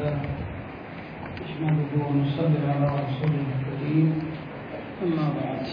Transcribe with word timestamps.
لله 0.00 0.14
نحمده 1.40 1.92
ونصلي 2.02 2.60
على 2.66 2.88
رسوله 2.98 3.46
الكريم 3.50 4.08
أما 5.02 5.26
بعد 5.38 5.64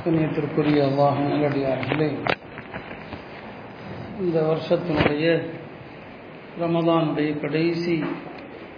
கண்ணியத்திற்குரிய 0.00 0.78
அல்லாஹ் 0.86 1.18
நல்லடியார்களே 1.24 2.08
இந்த 4.20 4.38
வருஷத்தினுடைய 4.48 5.26
ரமதானுடைய 6.62 7.30
கடைசி 7.44 7.94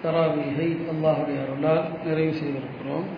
தராவீகை 0.02 0.68
அல்லாஹுடைய 0.92 1.38
அருளால் 1.44 1.82
நிறைவு 2.04 2.34
செய்திருக்கிறோம் 2.40 3.08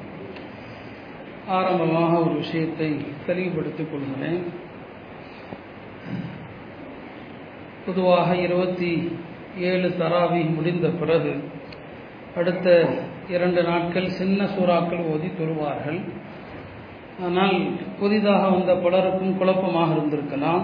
ஆரம்பமாக 1.58 2.12
ஒரு 2.24 2.34
விஷயத்தை 2.42 2.90
தெளிவுபடுத்திக் 3.26 3.90
கொள்கிறேன் 3.92 4.42
பொதுவாக 7.86 8.28
இருபத்தி 8.46 8.92
ஏழு 9.57 9.89
தராவி 9.99 10.41
முடிந்த 10.55 10.87
பிறகு 10.89 11.33
அடுத்த 12.39 12.67
இரண்டு 13.29 13.61
நாட்கள் 13.63 14.07
சின்ன 14.19 14.45
சூறாக்கள் 14.53 15.03
ஓதி 15.11 15.29
தொழுவார்கள். 15.39 15.99
ஆனால் 17.25 17.57
புதிதாக 17.99 18.43
வந்த 18.49 18.71
பலருக்கும் 18.75 19.37
குழப்பமாக 19.37 19.93
இருந்திருக்கலாம். 19.95 20.63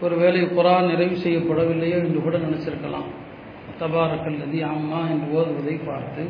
ஒருவேளை 0.00 0.40
புறா 0.56 0.74
நிறைவு 0.88 1.16
செய்யப்படவில்லையோ 1.24 1.98
என்று 2.04 2.20
கூட 2.22 2.36
நினச்சிருக்கலாம். 2.36 3.08
தபாரக்கல் 3.80 4.40
நதி 4.42 4.60
அம்மா 4.62 4.98
என்று 5.12 5.28
ஓதுவதை 5.38 5.76
பார்த்து 5.86 6.24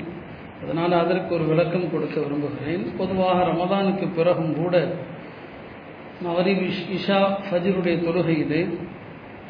அதனால் 0.63 0.95
அதற்கு 1.01 1.31
ஒரு 1.35 1.45
விளக்கம் 1.45 1.91
கொடுக்க 1.91 2.17
விரும்புகிறேன். 2.21 2.85
பொதுவாக 2.99 3.39
ரமதானுக்கு 3.51 4.07
பிறகும் 4.19 4.55
கூட 4.61 4.75
மகரிப் 6.25 6.63
இஷா 6.97 7.21
ஃபஜருடைய 7.47 7.97
தொழுகை 8.07 8.37
இது. 8.45 8.61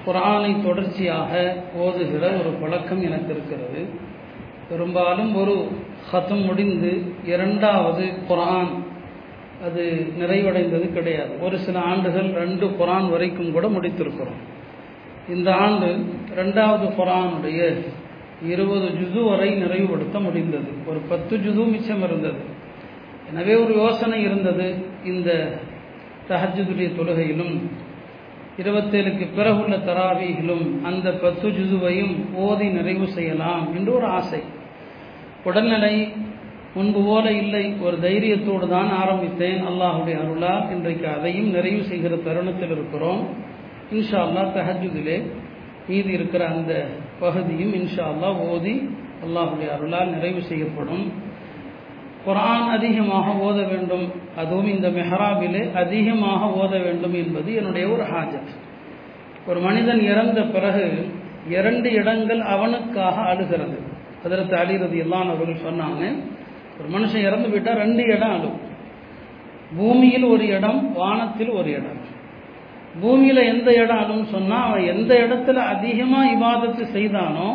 குரானை 0.07 0.63
தொடர்ச்சியாக 0.63 1.57
ஓதுகிற 1.77 2.25
ஒரு 2.41 2.51
பழக்கம் 2.61 3.03
எனக்கு 3.03 3.35
இருக்கிறது 3.35 3.83
பெரும்பாலும் 4.69 5.35
ஒரு 5.35 5.69
ஹத்தம் 6.13 6.45
முடிந்து 6.45 7.03
இரண்டாவது 7.25 8.05
குரான் 8.29 8.73
அது 9.65 10.13
நிறைவடைந்தது 10.19 10.93
கிடையாது. 10.93 11.41
ஒரு 11.41 11.59
சில 11.59 11.79
ஆண்டுகள் 11.81 12.31
ரெண்டு 12.31 12.67
குரான் 12.67 13.11
வரைக்கும் 13.11 13.53
கூட 13.53 13.67
முடித்திருக்கிறோம். 13.67 14.41
இந்த 15.29 15.55
ஆண்டு 15.55 15.87
ரெண்டாவது 16.37 16.87
குரானுடைய 16.99 17.61
இருபது 18.47 18.89
ஜுது 18.89 19.25
வரை 19.25 19.63
நிறைவுபடுத்த 19.63 20.23
முடிந்தது. 20.23 20.71
ஒரு 20.87 20.99
பத்து 20.99 21.37
ஜுது 21.37 21.71
மிச்சம் 21.71 22.03
இருந்தது. 22.03 22.41
எனவே 23.31 23.55
ஒரு 23.55 23.75
யோசனை 23.77 24.23
இருந்தது. 24.23 24.75
இந்த 25.05 25.59
தஹஜுடைய 26.29 26.89
தொழுகையிலும் 26.99 27.55
இருபத்தேழுக்கு 28.59 29.27
பிறகுள்ள 29.37 29.77
தராவிகளும் 29.85 30.83
அந்த 30.83 31.13
பத்து 31.13 31.49
ஜுதுவையும் 31.49 32.35
ஓதி 32.35 32.69
நிறைவு 32.69 33.07
செய்யலாம் 33.09 33.75
என்று 33.75 33.95
ஒரு 33.95 34.07
ஆசை. 34.07 34.43
உடல்நிலை 35.45 36.13
முன்பு 36.75 37.05
போல 37.05 37.33
இல்லை. 37.33 37.75
ஒரு 37.83 37.97
தைரியத்தோடு 37.97 38.69
தான் 38.69 38.91
ஆரம்பித்தேன். 38.91 39.67
அல்லாஹுடைய 39.67 40.21
அருளால் 40.21 40.71
இன்றைக்கு 40.71 41.09
அதையும் 41.09 41.51
நிறைவு 41.51 41.83
செய்கிற 41.85 42.17
தருணத்தில் 42.17 42.71
இருக்கிறோம். 42.71 43.29
இன்ஷா 43.93 44.21
அல்லா 44.27 44.45
தஹஜுதிலே 44.57 45.31
மீதி 45.89 46.13
இருக்கிற 46.13 46.47
அந்த 46.47 46.87
பகுதியும் 47.21 47.75
இன்ஷா 47.75 48.05
அல்லா 48.13 48.39
ஓதி 48.39 48.89
அல்லாஹுடைய 49.25 49.73
அருளால் 49.73 50.11
நிறைவு 50.11 50.43
செய்யப்படும். 50.43 51.24
குரான் 52.27 52.69
அதிகமாக 52.69 53.31
ஓத 53.31 53.69
வேண்டும். 53.69 54.13
அதுவும் 54.37 54.69
இந்த 54.69 54.89
மெஹராபிலே 54.89 55.75
அதிகமாக 55.75 56.47
ஓத 56.47 56.83
வேண்டும் 56.83 57.15
என்பது 57.15 57.55
என்னுடைய 57.55 57.89
ஒரு 57.89 58.03
ஹாஜத். 58.03 58.53
ஒரு 59.47 59.61
மனிதன் 59.61 60.01
இறந்த 60.01 60.43
பிறகு 60.43 61.11
இரண்டு 61.49 61.93
இடங்கள் 61.93 62.41
அவனுக்காக 62.41 63.21
அழுகிறது. 63.21 63.79
அதற்கு 64.25 64.57
அழிறது 64.57 64.99
எல்லாம் 64.99 65.29
அவர்கள் 65.29 65.65
சொன்னாங்க 65.65 66.03
ஒரு 66.79 66.89
மனுஷன் 66.95 67.27
இறந்து 67.29 67.49
விட்டால் 67.49 67.77
ரெண்டு 67.77 68.03
இடம் 68.05 68.31
அழும். 68.31 68.59
பூமியில் 69.77 70.25
ஒரு 70.25 70.47
இடம் 70.47 70.93
வானத்தில் 70.93 71.51
ஒரு 71.51 71.71
இடம். 71.71 72.01
பூமியில் 73.01 73.37
எந்த 73.37 73.75
இடம் 73.75 73.99
அழும் 73.99 74.27
சொன்னால் 74.27 74.69
அவன் 74.69 74.87
எந்த 74.87 75.15
இடத்துல 75.15 75.55
அதிகமாக 75.55 76.31
இவாதத்து 76.31 76.83
செய்தானோ 76.93 77.49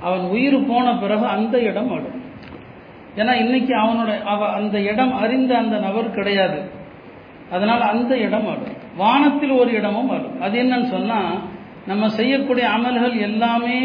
அவன் 0.00 0.20
உயிர் 0.20 0.66
போன 0.66 0.94
பிறகு 0.96 1.26
அந்த 1.26 1.58
இடம் 1.58 1.90
அழும். 1.90 2.24
ஏன்னா 3.16 3.32
இன்னைக்கு 3.42 3.74
அவனோட 3.82 4.10
அவ 4.32 4.48
அந்த 4.58 4.76
இடம் 4.90 5.12
அறிந்த 5.22 5.52
அந்த 5.56 5.76
நபர் 5.78 6.08
கிடையாது. 6.10 6.58
அதனால் 7.54 7.84
அந்த 7.92 8.12
இடம் 8.26 8.46
ஆடும் 8.52 8.80
வானத்தில் 8.96 9.54
ஒரு 9.60 9.70
இடமும் 9.72 10.10
ஆடும் 10.14 10.40
அது 10.40 10.54
என்னன்னு 10.62 10.88
சொன்னால் 10.94 11.30
நம்ம 11.86 12.08
செய்யக்கூடிய 12.18 12.66
அமல்கள் 12.76 13.14
எல்லாமே 13.28 13.78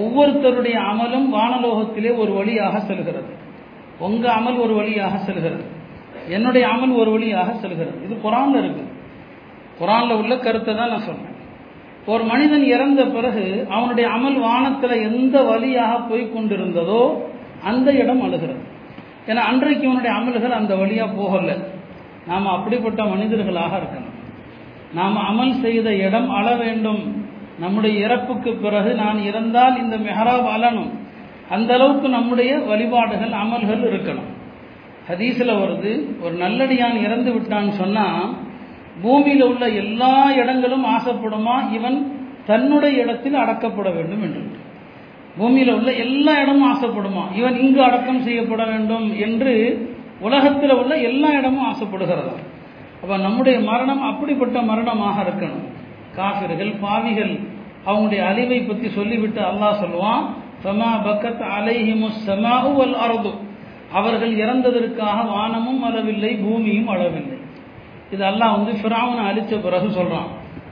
ஒவ்வொருத்தருடைய 0.00 0.76
அமலும் 0.90 1.28
வானலோகத்திலே 1.36 2.10
ஒரு 2.22 2.32
வழியாக 2.32 2.80
செல்கிறது. 2.80 3.30
உங்கள் 3.98 4.36
அமல் 4.38 4.58
ஒரு 4.64 4.74
வழியாக 4.74 5.14
செல்கிறது. 5.18 5.64
என்னுடைய 6.28 6.64
அமல் 6.68 6.94
ஒரு 7.00 7.10
வழியாக 7.10 7.50
செல்கிறது. 7.62 7.96
இது 8.04 8.14
குரானில் 8.24 8.60
இருக்கு. 8.62 8.84
குரானில் 9.80 10.18
உள்ள 10.20 10.34
கருத்தை 10.36 10.72
தான் 10.74 10.92
நான் 10.94 11.08
சொன்னேன் 11.08 11.36
ஒரு 12.06 12.22
மனிதன் 12.24 12.64
இறந்த 12.74 13.00
பிறகு 13.06 13.44
அவனுடைய 13.68 14.06
அமல் 14.16 14.38
வானத்தில் 14.46 15.02
எந்த 15.08 15.36
வழியாக 15.42 15.92
போய் 16.00 16.32
கொண்டிருந்ததோ 16.34 17.02
அந்த 17.64 17.92
இடம் 17.92 18.22
அழுகிறது. 18.22 18.60
ஏன்னா 19.26 19.34
அன்றைக்கு 19.34 19.88
அவனுடைய 19.88 20.16
அமல்கள் 20.16 20.50
அந்த 20.50 20.76
வழியாக 20.76 21.12
போகல. 21.12 21.56
நாம் 22.26 22.46
அப்படிப்பட்ட 22.46 23.04
மனிதர்களாக 23.04 23.76
இருக்கணும். 23.76 24.18
நாம் 24.94 25.16
அமல் 25.16 25.60
செய்த 25.60 25.94
இடம் 25.94 26.30
அழ 26.30 26.54
வேண்டும். 26.54 27.28
நம்முடைய 27.58 28.04
இறப்புக்கு 28.04 28.52
பிறகு 28.52 28.94
நான் 28.94 29.18
இறந்தால் 29.18 29.82
இந்த 29.82 29.96
மெஹராப் 29.96 30.50
அலனும் 30.50 30.90
அந்த 31.50 31.74
அளவுக்கு 31.74 32.08
நம்முடைய 32.08 32.58
வழிபாடுகள் 32.58 33.30
அமல்கள் 33.30 33.90
இருக்கணும். 33.90 34.38
ஹதீஸில் 35.10 35.56
வருது 35.56 36.20
ஒரு 36.20 36.34
நல்லடியான் 36.34 37.02
இறந்து 37.04 37.32
விட்டான்னு 37.32 37.70
சொன்னால் 37.70 38.34
பூமியில் 39.02 39.42
உள்ள 39.42 39.68
எல்லா 39.68 40.32
இடங்களும் 40.32 40.84
ஆசைப்படுமா? 40.84 41.72
இவன் 41.72 42.26
தன்னுடைய 42.46 43.02
இடத்தில் 43.02 43.34
அடக்கப்பட 43.34 43.94
வேண்டும் 43.94 44.22
என்று. 44.22 44.59
பூமியில் 45.38 45.74
உள்ள 45.74 45.92
எல்லா 45.92 46.32
இடமும் 46.42 46.68
ஆசைப்படுமா? 46.72 47.24
இவன் 47.34 47.58
இங்கு 47.58 47.82
அடக்கம் 47.82 48.22
செய்யப்பட 48.22 48.64
வேண்டும் 48.64 49.18
என்று 49.18 49.54
உலகத்தில் 50.20 50.74
உள்ள 50.74 50.96
எல்லா 50.96 51.28
இடமும் 51.28 51.68
ஆசைப்படுகிறதா? 51.72 52.34
அப்போ 53.02 53.16
நம்முடைய 53.16 53.60
மரணம் 53.60 54.02
அப்படிப்பட்ட 54.02 54.62
மரணமாக 54.62 55.22
இருக்கணும். 55.22 55.66
காஃபிர்கள் 56.16 56.72
பாவிகள் 56.80 57.34
அவங்களுடைய 57.86 58.22
அழிவை 58.24 58.60
பற்றி 58.62 58.88
சொல்லிவிட்டு 58.88 59.40
அல்லாஹ் 59.40 59.80
சொல்லுவான் 59.84 60.24
சமா 60.64 60.90
பக்கத் 61.06 61.44
அலைஹிமு 61.58 62.08
சமாவுவல் 62.26 62.94
அரது. 62.94 63.32
அவர்கள் 63.92 64.34
இறந்ததற்காக 64.36 65.18
வானமும் 65.34 65.82
அளவில்லை 65.82 66.32
பூமியும் 66.42 66.88
அளவில்லை 66.88 67.38
இது 68.10 68.24
அல்லாஹ் 68.24 68.54
வந்து 68.56 68.72
ஃபிராவனை 68.72 69.22
அழித்த 69.30 69.56
பிறகு 69.56 69.88
சொல்கிறான் 69.90 70.28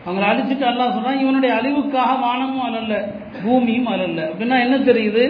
அவங்களை 0.08 0.26
அழிச்சிட்டு 0.32 0.66
அல்லாஹ் 0.70 0.94
சொல்றான் 0.94 1.20
இவனுடைய 1.20 1.54
அழிவுக்காக 1.54 2.20
வானமும் 2.20 2.64
அலல்ல 2.68 2.94
பூமியும் 3.42 3.86
அலல்ல. 3.86 4.20
அப்படின்னா 4.30 4.58
என்ன 4.60 4.76
தெரியுது? 4.76 5.24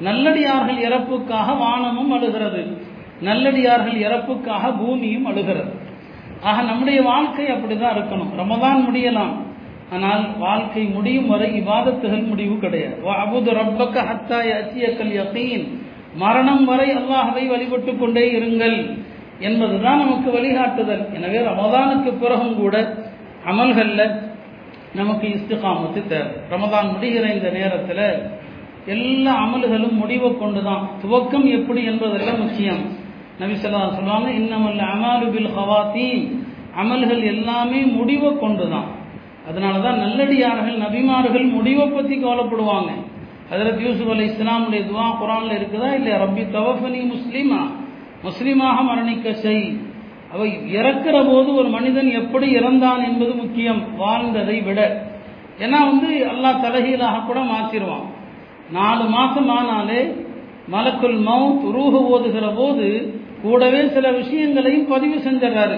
நல்லடியார்கள் 0.00 0.76
இறப்புக்காக 0.76 1.58
வானமும் 1.58 2.10
அழுகிறது. 2.10 2.76
நல்லடியார்கள் 3.20 3.94
இறப்புக்காக 3.94 4.72
பூமியும் 4.78 5.26
அழுகிறது. 5.26 5.72
ஆக 6.42 6.62
நம்முடைய 6.62 7.02
வாழ்க்கை 7.02 7.46
அப்படிதான் 7.46 7.94
இருக்கணும். 7.96 8.32
ரமதான் 8.38 8.80
முடியலாம். 8.86 9.34
ஆனால் 9.92 10.38
வாழ்க்கை 10.38 10.82
முடியும் 10.84 11.28
வரை 11.28 11.62
இவாதத்துகள் 11.62 12.24
முடிவு 12.26 12.58
கிடையாது. 12.58 12.96
அபுது 13.08 13.50
ரப்பக்க 13.60 13.96
ஹத்தாய் 14.08 14.52
அச்சியக்கல் 14.58 15.14
யகீன். 15.20 15.66
மரணம் 16.16 16.64
வரை 16.64 16.96
அல்லாஹவை 16.96 17.48
வழிபட்டு 17.48 17.98
கொண்டே 17.98 18.32
இருங்கள் 18.38 18.96
என்பதுதான் 19.38 19.98
நமக்கு 19.98 20.30
வழிகாட்டுதல். 20.30 21.04
எனவே 21.14 21.38
ரமதானுக்கு 21.38 22.10
பிறகும் 22.18 22.56
கூட 22.56 23.01
அமல்களில் 23.50 24.06
நமக்கு 24.94 25.26
இஸ்திகாமத்து 25.36 26.00
தேவை. 26.12 26.32
ரமதான் 26.52 26.90
முடிகிற 26.92 27.24
இந்த 27.36 27.48
நேரத்தில் 27.58 28.06
எல்லா 28.94 29.32
அமல்களும் 29.44 29.96
முடிவை 30.02 30.30
கொண்டு 30.42 30.60
தான் 30.62 30.84
துவக்கம் 31.02 31.46
எப்படி 31.58 31.82
என்பதெல்லாம் 31.84 32.40
முக்கியம். 32.44 32.82
நபிசல்லா 33.40 33.82
சொல்லுவாங்க 33.96 34.28
இன்னமல்ல 34.40 34.82
அமாலு 34.94 35.26
பில் 35.34 35.52
ஹவாத்தீன் 35.56 36.24
அமல்கள் 36.82 37.22
எல்லாமே 37.34 37.80
முடிவை 37.98 38.30
கொண்டு 38.42 38.66
தான் 38.68 38.88
அதனால 39.48 39.74
தான் 39.80 39.98
நல்லடியார்கள் 40.04 40.76
நபிமார்கள் 40.84 41.46
முடிவை 41.56 41.86
பற்றி 41.86 42.14
கவலைப்படுவாங்க. 42.16 42.90
அதில் 43.52 43.80
யூசுப் 43.84 44.10
அலி 44.10 44.24
இஸ்லாமுடைய 44.32 44.82
துவா 44.90 45.06
குரானில் 45.20 45.56
இருக்குதா 45.58 45.88
இல்லை 45.98 46.12
ரப்பி 46.22 46.44
தவஃபனி 46.56 47.00
முஸ்லீமா. 47.14 47.62
முஸ்லீமாக 48.26 48.76
மரணிக்க 48.88 49.32
செய். 49.44 49.64
அவ 50.32 50.44
இறக்குற 50.78 51.16
போது 51.30 51.54
ஒரு 51.54 51.68
மனிதன் 51.68 52.10
எப்படி 52.10 52.46
இறந்தான் 52.56 53.02
என்பது 53.08 53.34
முக்கியம் 53.34 53.82
வாழ்ந்ததை 53.96 54.60
விட. 54.62 54.80
ஏன்னா 55.58 55.78
வந்து 55.90 56.10
அல்லாஹ் 56.32 56.62
தலைகீழாக 56.62 57.24
கூட 57.26 57.40
மாற்றிடுவான் 57.40 58.06
நாலு 58.70 59.04
மாதம் 59.04 59.48
ஆனாலே 59.48 60.00
மலக்குள் 60.68 61.18
மவுத் 61.28 61.64
ரூஹு 61.76 62.00
ஓதுகிற 62.14 62.46
போது 62.54 62.86
கூடவே 63.42 63.88
சில 63.88 64.10
விஷயங்களையும் 64.10 64.86
பதிவு 64.86 65.16
செஞ்சிடறாரு. 65.16 65.76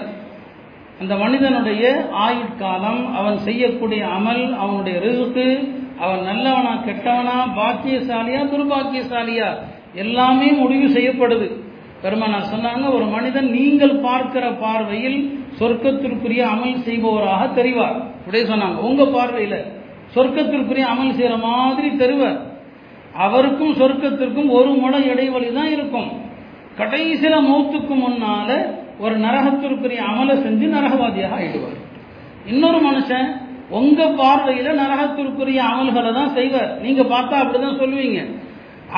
அந்த 1.01 1.15
மனிதனுடைய 1.15 1.83
ஆயுட்காலம் 2.25 3.01
அவன் 3.13 3.37
செய்யக்கூடிய 3.37 4.01
அமல் 4.17 4.43
அவனுடைய 4.55 4.99
ரிசுக்கு 4.99 5.47
அவன் 5.99 6.21
நல்லவனா 6.23 6.73
கெட்டவனா 6.87 7.37
பாக்கியசாலியா 7.59 8.41
துர்பாக்கியசாலியா 8.53 9.49
எல்லாமே 9.93 10.51
முடிவு 10.51 10.87
செய்யப்படுது. 10.87 11.47
பெருமானார் 12.03 12.51
சொன்னாங்க 12.53 12.85
ஒரு 12.95 13.05
மனிதன் 13.13 13.49
நீங்கள் 13.57 13.95
பார்க்கிற 14.07 14.45
பார்வையில் 14.63 15.19
சொர்க்கத்திற்குரிய 15.59 16.41
அமல் 16.53 16.83
செய்பவராக 16.87 17.43
தெரிவார். 17.59 17.97
அப்படியே 18.17 18.45
சொன்னாங்க 18.51 18.79
உங்க 18.89 19.03
பார்வையில் 19.15 19.59
சொர்க்கத்திற்குரிய 20.15 20.85
அமல் 20.93 21.15
செய்யற 21.17 21.35
மாதிரி 21.47 21.89
தெரிவார். 22.03 22.39
அவருக்கும் 23.25 23.73
சொர்க்கத்திற்கும் 23.81 24.49
ஒரு 24.57 24.71
முட 24.81 24.95
இடைவெளி 25.11 25.49
தான் 25.57 25.71
இருக்கும். 25.75 26.09
கடைசியில 26.79 27.35
மௌத்துக்கு 27.49 27.95
முன்னால 28.05 28.49
ஒரு 29.03 29.15
நரகத்திற்குரிய 29.25 30.01
அமலை 30.11 30.35
செஞ்சு 30.45 30.67
நரகவாதியாக 30.75 31.37
ஆயிடுவார். 31.39 31.77
இன்னொரு 32.51 32.79
மனுஷன் 32.87 33.29
உங்க 33.79 34.01
பார்வையில 34.19 34.73
நரகத்திற்குரிய 34.81 35.59
அமல்களை 35.71 36.11
தான் 36.17 36.33
செய்வார். 36.37 36.71
நீங்க 36.85 37.03
பார்த்தா 37.13 37.35
அப்படிதான் 37.43 37.79
சொல்லுவீங்க. 37.81 38.19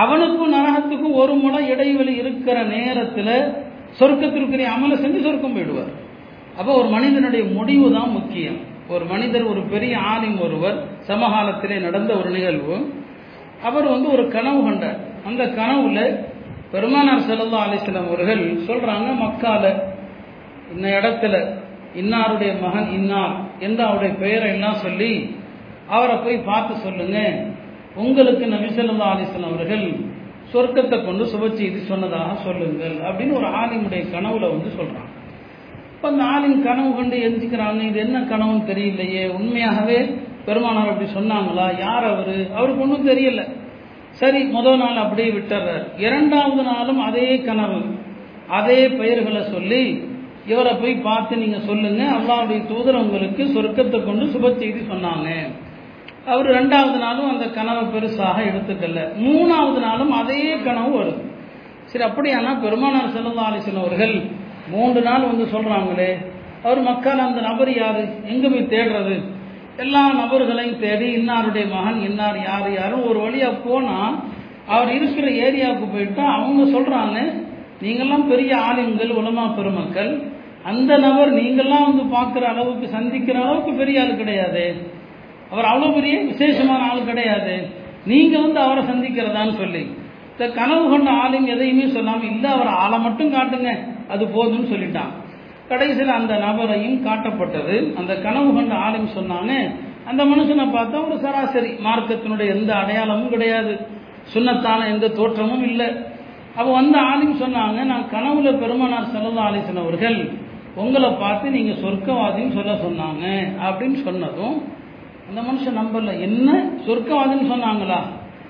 அவனுக்கும் 0.01 0.53
நரகத்துக்கும் 0.53 1.17
ஒரு 1.21 1.33
முறை 1.33 1.61
இடைவெளி 1.69 2.13
இருக்கிற 2.15 2.57
நேரத்தில் 2.63 3.33
சொர்க்கத்திற்குரிய 3.99 4.67
அமலை 4.75 4.95
செஞ்சு 5.03 5.19
சொர்க்கம் 5.21 5.55
போயிடுவார். 5.57 5.91
அப்போ 6.57 6.71
ஒரு 6.73 6.87
மனிதனுடைய 6.87 7.43
முடிவு 7.57 7.87
தான் 7.91 8.09
முக்கியம். 8.09 8.59
ஒரு 8.89 9.05
மனிதர் 9.05 9.43
ஒரு 9.43 9.61
பெரிய 9.73 9.93
ஆலிம் 10.11 10.39
ஒருவர் 10.39 10.77
சமகாலத்திலே 11.07 11.77
நடந்த 11.79 12.11
ஒரு 12.15 12.29
நிகழ்வு. 12.29 12.75
அவர் 13.63 13.87
வந்து 13.87 14.07
ஒரு 14.11 14.23
கனவு 14.27 14.59
கண்டார். 14.63 14.99
அந்த 15.25 15.43
கனவுல 15.59 15.99
பெருமானார் 16.71 17.25
செல்லா 17.27 17.59
அலிஸ்லாம் 17.65 18.07
அவர்கள் 18.07 18.43
சொல்றாங்க 18.67 19.09
மக்கால 19.23 19.63
இந்த 20.73 20.87
இடத்துல 20.99 21.35
இன்னாருடைய 22.01 22.51
மகன் 22.61 22.89
இன்னார் 22.91 23.35
எந்த 23.59 23.79
அவருடைய 23.85 24.13
பெயரை 24.15 24.49
எல்லாம் 24.49 24.81
சொல்லி 24.85 25.11
அவரை 25.87 26.15
போய் 26.15 26.47
பார்த்து 26.49 26.73
சொல்லுங்க 26.85 27.19
உங்களுக்கு 28.03 28.45
நபி 28.55 28.69
ஸல்லல்லாஹு 28.77 29.13
அலைஹி 29.15 29.43
அவர்கள் 29.51 29.85
சொர்க்கத்தை 30.51 30.97
கொண்டு 31.05 31.23
சுப 31.31 31.43
செய்தி 31.59 31.79
சொன்னதாக 31.91 32.35
சொல்லுங்கள் 32.45 32.97
அப்படின்னு 33.07 33.37
ஒரு 33.39 33.47
ஆலிமுடைய 33.61 34.01
கனவுல 34.13 34.49
வந்து 34.53 34.69
சொல்றாங்க. 34.79 35.11
இப்போ 35.93 36.07
அந்த 36.11 36.23
ஆளின் 36.33 36.59
கனவு 36.67 36.89
கண்டு 36.97 37.17
எந்திக்கிறாங்க 37.27 37.81
இது 37.89 37.99
என்ன 38.05 38.17
கனவுன்னு 38.31 38.67
தெரியலையே 38.71 39.23
உண்மையாகவே 39.37 39.99
பெருமானார் 40.47 40.91
அப்படி 40.91 41.07
சொன்னாங்களா 41.17 41.65
யார் 41.85 42.05
அவர்? 42.11 42.35
அவருக்கு 42.57 42.83
ஒன்றும் 42.85 43.07
தெரியல. 43.11 43.41
சரி 44.19 44.39
முதல் 44.57 44.79
நாள் 44.83 45.03
அப்படியே 45.05 45.29
விட்டுறார். 45.37 45.83
இரண்டாவது 46.05 46.63
நாளும் 46.71 47.01
அதே 47.07 47.27
கனவு. 47.47 47.79
அதே 48.59 48.79
பெயர்களை 48.99 49.41
சொல்லி 49.55 49.83
இவரை 50.51 50.73
போய் 50.81 50.95
பார்த்து 51.07 51.41
நீங்கள் 51.43 51.67
சொல்லுங்கள் 51.69 52.15
அல்லாவுடைய 52.17 52.59
தூதர் 52.71 53.03
உங்களுக்கு 53.05 53.43
சொர்க்கத்தை 53.55 53.99
கொண்டு 54.05 54.25
சுப 54.35 54.51
செய்தி 54.61 54.81
சொன்னாங்க. 54.91 55.29
அவர் 56.31 56.47
ரெண்டாவது 56.59 56.97
நாளும் 57.05 57.29
அந்த 57.33 57.45
கனவை 57.57 57.83
பெருசாக 57.93 58.37
எடுத்துக்கல. 58.49 59.01
மூணாவது 59.25 59.79
நாளும் 59.87 60.11
அதே 60.11 60.39
கனவு 60.65 60.91
வருது. 60.99 61.21
சரி 61.91 62.03
அப்படியானா 62.09 62.51
பெருமானார் 62.63 63.13
செல்லல்லா 63.15 63.45
அலிசன் 63.49 63.81
அவர்கள் 63.83 64.15
மூன்று 64.69 65.01
நாள் 65.01 65.29
வந்து 65.31 65.45
சொல்கிறாங்களே 65.53 66.11
அவர் 66.63 66.81
மக்கள் 66.81 67.19
அந்த 67.25 67.39
நபர் 67.41 67.71
யார்? 67.75 68.01
எங்கே 68.31 68.47
போய் 68.47 68.71
தேடுறது. 68.73 69.15
எல்லா 69.77 70.01
நபர்களையும் 70.21 70.79
தேடி 70.79 71.07
இன்னாருடைய 71.17 71.65
மகன் 71.75 71.99
இன்னார் 72.07 72.39
யார் 72.43 72.67
யாரும் 72.73 73.07
ஒரு 73.09 73.19
வழியாக 73.19 73.61
போனால் 73.65 74.15
அவர் 74.75 74.91
இருக்கிற 74.95 75.27
ஏரியாவுக்கு 75.45 75.87
போயிட்டா 75.91 76.23
அவங்க 76.37 76.63
சொல்கிறாங்க 76.77 77.17
நீங்கள்லாம் 77.81 78.27
பெரிய 78.27 78.51
ஆளுங்கள் 78.67 79.09
உலமா 79.09 79.45
பெருமக்கள். 79.57 80.11
அந்த 80.63 80.91
நபர் 80.97 81.31
நீங்கள்லாம் 81.33 81.87
வந்து 81.89 82.05
பார்க்குற 82.17 82.45
அளவுக்கு 82.53 82.87
சந்திக்கிற 82.87 83.37
அளவுக்கு 83.43 83.73
பெரிய 83.73 84.01
ஆள் 84.01 84.19
கிடையாது. 84.21 84.65
அவர் 85.51 85.69
அவ்வளோ 85.71 85.89
பெரிய 85.97 86.15
விசேஷமான 86.31 86.81
ஆள் 86.91 87.07
கிடையாது. 87.09 87.55
நீங்கள் 88.11 88.43
வந்து 88.45 88.59
அவரை 88.65 88.81
சந்திக்கிறதான்னு 88.91 89.55
சொல்லி. 89.61 89.83
இந்த 90.31 90.47
கனவு 90.57 90.83
கொண்ட 90.93 91.09
ஆளும் 91.23 91.47
எதையுமே 91.53 91.85
சொல்லாமல் 91.95 92.31
இல்லை 92.31 92.49
அவர் 92.55 92.71
ஆளை 92.83 92.97
மட்டும் 93.05 93.33
காட்டுங்க 93.35 93.71
அது 94.13 94.23
போதும்னு 94.35 94.71
சொல்லிட்டான். 94.73 95.13
கடைசியில் 95.71 96.17
அந்த 96.17 96.33
நபரையும் 96.45 96.99
காட்டப்பட்டது. 97.07 97.77
அந்த 97.99 98.13
கனவு 98.25 98.49
கொண்ட 98.57 98.75
ஆளும் 98.87 99.09
சொன்னாங்க. 99.17 99.53
அந்த 100.09 100.21
மனுஷனை 100.31 100.65
பார்த்தா 100.75 100.97
ஒரு 101.07 101.17
சராசரி. 101.23 101.71
மார்க்கத்தினுடைய 101.87 102.49
எந்த 102.57 102.71
அடையாளமும் 102.81 103.33
கிடையாது. 103.35 103.73
சுண்ணத்தான 104.33 104.87
எந்த 104.93 105.07
தோற்றமும் 105.19 105.65
இல்லை. 105.71 105.89
அப்போ 106.57 106.69
வந்த 106.71 106.97
ஆளும் 107.09 107.39
சொன்னாங்க 107.41 107.79
நான் 107.91 108.05
கனவுல 108.13 108.51
பெருமானார் 108.61 109.11
செல்லல்லா 109.13 109.43
ஆலோசனவர்கள் 109.47 110.19
உங்களை 110.81 111.09
பார்த்து 111.21 111.47
நீங்கள் 111.57 111.81
சொர்க்கவாதின்னு 111.83 112.55
சொல்ல 112.57 112.73
சொன்னாங்க 112.85 113.25
அப்படின்னு 113.67 113.97
சொன்னதும் 114.07 114.57
அந்த 115.27 115.41
மனுஷன் 115.41 115.79
நம்பல. 115.81 116.19
என்ன 116.19 116.69
சொர்க்கவாதின்னு 116.87 117.51
சொன்னாங்களா? 117.53 117.99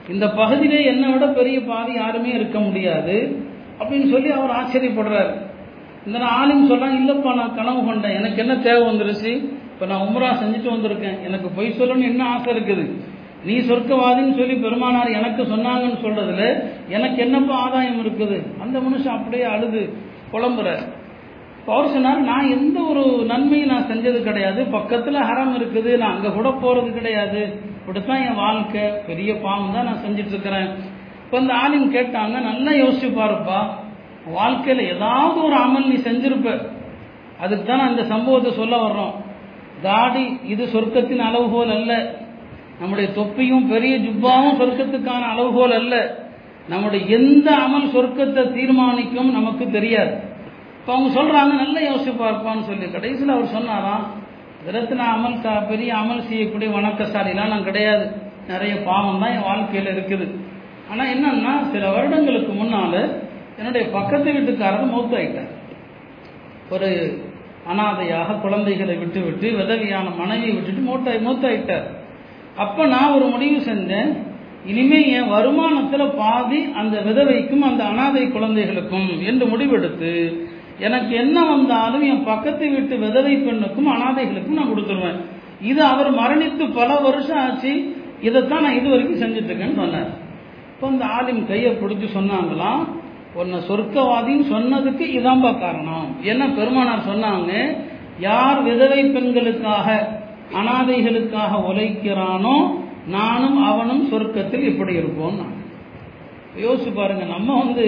இந்த 0.09 0.29
பகுதியிலே 0.29 0.85
என்னை 0.85 1.11
விட 1.11 1.27
பெரிய 1.27 1.61
பாதி 1.61 1.93
யாருமே 1.93 2.29
இருக்க 2.29 2.59
முடியாது 2.59 3.45
அப்படின்னு 3.79 4.09
சொல்லி 4.11 4.29
அவர் 4.29 4.57
ஆச்சரியப்படுறாரு. 4.59 5.33
இந்த 6.05 6.19
நான் 6.19 6.35
ஆலிம் 6.41 6.63
இல்லைப்பா 6.63 6.89
இல்லப்பா 6.99 7.35
நான் 7.35 7.55
கனவு 7.55 7.85
கொண்டேன். 7.85 8.13
எனக்கு 8.13 8.37
என்ன 8.37 8.55
தேவை 8.57 8.81
வந்துருச்சு? 8.89 9.31
இப்போ 9.73 9.85
நான் 9.85 10.05
உம்ரா 10.07 10.29
செஞ்சுட்டு 10.41 10.69
வந்திருக்கேன். 10.75 11.17
எனக்கு 11.23 11.49
பொய் 11.49 11.75
சொல்லணும்னு 11.79 12.09
என்ன 12.11 12.23
ஆசை 12.25 12.55
இருக்குது? 12.55 12.85
நீ 13.45 13.57
சொர்க்கவாதின்னு 13.57 14.37
சொல்லி 14.37 14.55
பெருமானார் 14.55 15.09
எனக்கு 15.09 15.43
சொன்னாங்கன்னு 15.43 15.99
சொல்றதுல 16.05 16.45
எனக்கு 16.87 17.17
என்னப்பா 17.17 17.55
ஆதாயம் 17.55 18.05
இருக்குது? 18.05 18.37
அந்த 18.61 18.79
மனுஷன் 18.79 19.17
அப்படியே 19.17 19.43
அழுது 19.43 19.93
புலம்புற 20.31 20.69
அவர் 21.71 21.91
சொன்னார் 21.91 22.19
நான் 22.19 22.49
எந்த 22.49 22.81
ஒரு 22.81 23.25
நன்மையும் 23.25 23.67
நான் 23.67 23.89
செஞ்சது 23.89 24.23
கிடையாது. 24.23 24.65
பக்கத்தில் 24.65 25.15
ஹரம் 25.15 25.53
இருக்குது. 25.57 25.97
நான் 25.97 26.15
அங்கே 26.15 26.29
கூட 26.29 26.51
போகிறது 26.51 26.93
கிடையாது. 26.93 27.59
இப்படித்தான் 27.79 28.21
என் 28.21 28.35
வாழ்க்கை. 28.35 28.81
பெரிய 29.07 29.39
பாவம் 29.39 29.73
தான் 29.73 29.85
நான் 29.85 30.03
செஞ்சுட்டு 30.07 30.27
இருக்கிறேன். 30.27 30.69
இப்போ 31.23 31.39
இந்த 31.39 31.53
ஆலிம் 31.53 31.91
கேட்டாங்க 31.91 32.39
நல்லா 32.39 32.71
யோசிச்சு 32.71 33.09
பாருப்பா. 33.19 33.67
வாழ்க்கையில் 34.25 34.85
ஏதாவது 34.85 35.43
ஒரு 35.43 35.55
அமல் 35.55 35.87
நீ 35.87 35.95
செஞ்சிருப்ப. 35.95 36.69
அதுக்கு 37.39 37.65
தான் 37.65 37.77
நான் 37.77 37.89
இந்த 37.89 38.03
சம்பவத்தை 38.03 38.51
சொல்ல 38.51 38.87
வர்றோம். 38.87 39.13
தாடி 39.81 40.39
இது 40.43 40.65
சொர்க்கத்தின் 40.65 41.19
அளவுகோல் 41.19 41.71
அல்ல. 41.71 42.19
நம்முடைய 42.79 43.11
தொப்பியும் 43.13 43.67
பெரிய 43.67 43.97
ஜுப்பாவும் 43.97 44.59
சொர்க்கத்துக்கான 44.61 45.21
அளவுகோல் 45.33 45.71
அல்ல. 45.71 46.25
நம்முடைய 46.67 47.05
எந்த 47.05 47.51
அமல் 47.51 47.93
சொர்க்கத்தை 47.95 48.51
தீர்மானிக்கும் 48.51 49.31
நமக்கு 49.31 49.71
தெரியாது. 49.71 50.26
இப்போ 50.87 50.97
அவங்க 50.97 51.11
சொல்கிறாங்க 51.15 51.53
நல்ல 51.61 51.77
யோசிச்சு 51.85 52.11
பார்ப்பான்னு 52.19 52.67
சொல்லி. 52.67 52.85
கடைசியில் 52.91 53.33
அவர் 53.33 53.55
சொன்னாராம் 53.55 54.03
விரத்தின 54.65 55.07
அமல் 55.15 55.35
சா 55.45 55.53
பெரிய 55.71 55.89
அமல் 56.01 56.21
செய்யக்கூடிய 56.27 56.67
வணக்கசாலிலாம் 56.75 57.51
நான் 57.53 57.65
கிடையாது. 57.65 58.05
நிறைய 58.51 58.73
பாவம் 58.85 59.19
தான் 59.23 59.33
என் 59.37 59.47
வாழ்க்கையில் 59.49 59.91
இருக்குது. 59.93 60.27
ஆனால் 60.91 61.11
என்னன்னா 61.15 61.53
சில 61.73 61.91
வருடங்களுக்கு 61.95 62.53
முன்னால் 62.61 62.97
என்னுடைய 63.57 63.83
பக்கத்து 63.97 64.37
வீட்டுக்காரர் 64.37 64.93
மூத்தாயிட்டார். 64.95 65.51
ஒரு 66.75 66.89
அனாதையாக 67.73 68.39
குழந்தைகளை 68.47 68.97
விட்டு 69.03 69.19
விட்டு 69.27 69.47
விதவியான 69.59 70.07
மனைவியை 70.23 70.55
விட்டுட்டு 70.55 70.89
மூட்டாய் 70.89 71.25
மூத்தாயிட்டார். 71.29 71.87
அப்போ 72.65 72.85
நான் 72.95 73.15
ஒரு 73.19 73.27
முடிவு 73.35 73.61
செஞ்சேன் 73.69 74.11
இனிமே 74.71 75.01
என் 75.17 75.33
வருமானத்தில் 75.37 76.13
பாதி 76.23 76.61
அந்த 76.81 76.97
விதவைக்கும் 77.09 77.69
அந்த 77.71 77.83
அனாதை 77.93 78.27
குழந்தைகளுக்கும் 78.37 79.09
என்று 79.31 79.45
முடிவெடுத்து 79.53 80.13
எனக்கு 80.79 81.15
என்ன 81.15 81.37
வந்தாலும் 81.45 82.03
என் 82.11 82.27
பக்கத்து 82.31 82.65
வீட்டு 82.69 82.95
விதவை 82.97 83.33
பெண்ணுக்கும் 83.37 83.91
அனாதைகளுக்கும் 83.93 84.59
நான் 84.59 84.71
கொடுத்துருவேன். 84.71 85.19
இது 85.61 85.81
அவர் 85.83 86.09
மரணித்து 86.19 86.65
பல 86.79 86.99
வருஷம் 86.99 87.41
ஆச்சு. 87.45 87.73
இதைத்தான் 88.21 88.63
நான் 88.65 88.77
இது 88.79 88.89
வரைக்கும் 88.89 89.21
செஞ்சுட்டு 89.23 89.51
இருக்கேன்னு 89.51 89.81
சொன்னார். 89.83 90.11
இப்போ 90.73 90.87
அந்த 90.87 91.05
ஆலிம் 91.05 91.43
கையை 91.47 91.71
பிடிச்சி 91.71 92.07
சொன்னாங்களாம் 92.17 92.83
உன்னை 93.39 93.57
சொர்க்கவாதின்னு 93.69 94.45
சொன்னதுக்கு 94.53 95.05
இதான்பா 95.17 95.51
காரணம். 95.59 96.07
என்ன 96.21 96.43
பெருமானார் 96.59 97.09
சொன்னாங்க? 97.11 97.51
யார் 98.19 98.59
விதவை 98.63 99.01
பெண்களுக்காக 99.15 99.87
அனாதைகளுக்காக 100.59 101.53
உழைக்கிறானோ 101.69 102.57
நானும் 103.07 103.63
அவனும் 103.63 104.03
சொர்க்கத்தில் 104.11 104.65
இப்படி 104.71 104.93
இருப்போம் 104.93 105.37
நான் 105.41 105.55
யோசிச்சு 106.63 106.91
பாருங்க 106.93 107.25
நம்ம 107.25 107.49
வந்து 107.63 107.85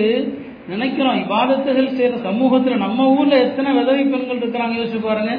நினைக்கிறோம் 0.69 1.19
இபாதத்துகள் 1.23 1.95
செய்கிற 1.97 2.17
சமூகத்தில் 2.27 2.83
நம்ம 2.85 3.07
ஊர்ல 3.17 3.37
எத்தனை 3.45 3.71
விதவை 3.73 4.03
பெண்கள் 4.03 4.41
இருக்கிறாங்க 4.41 4.75
யோசிச்சு 4.79 4.99
பாருங்க. 5.03 5.33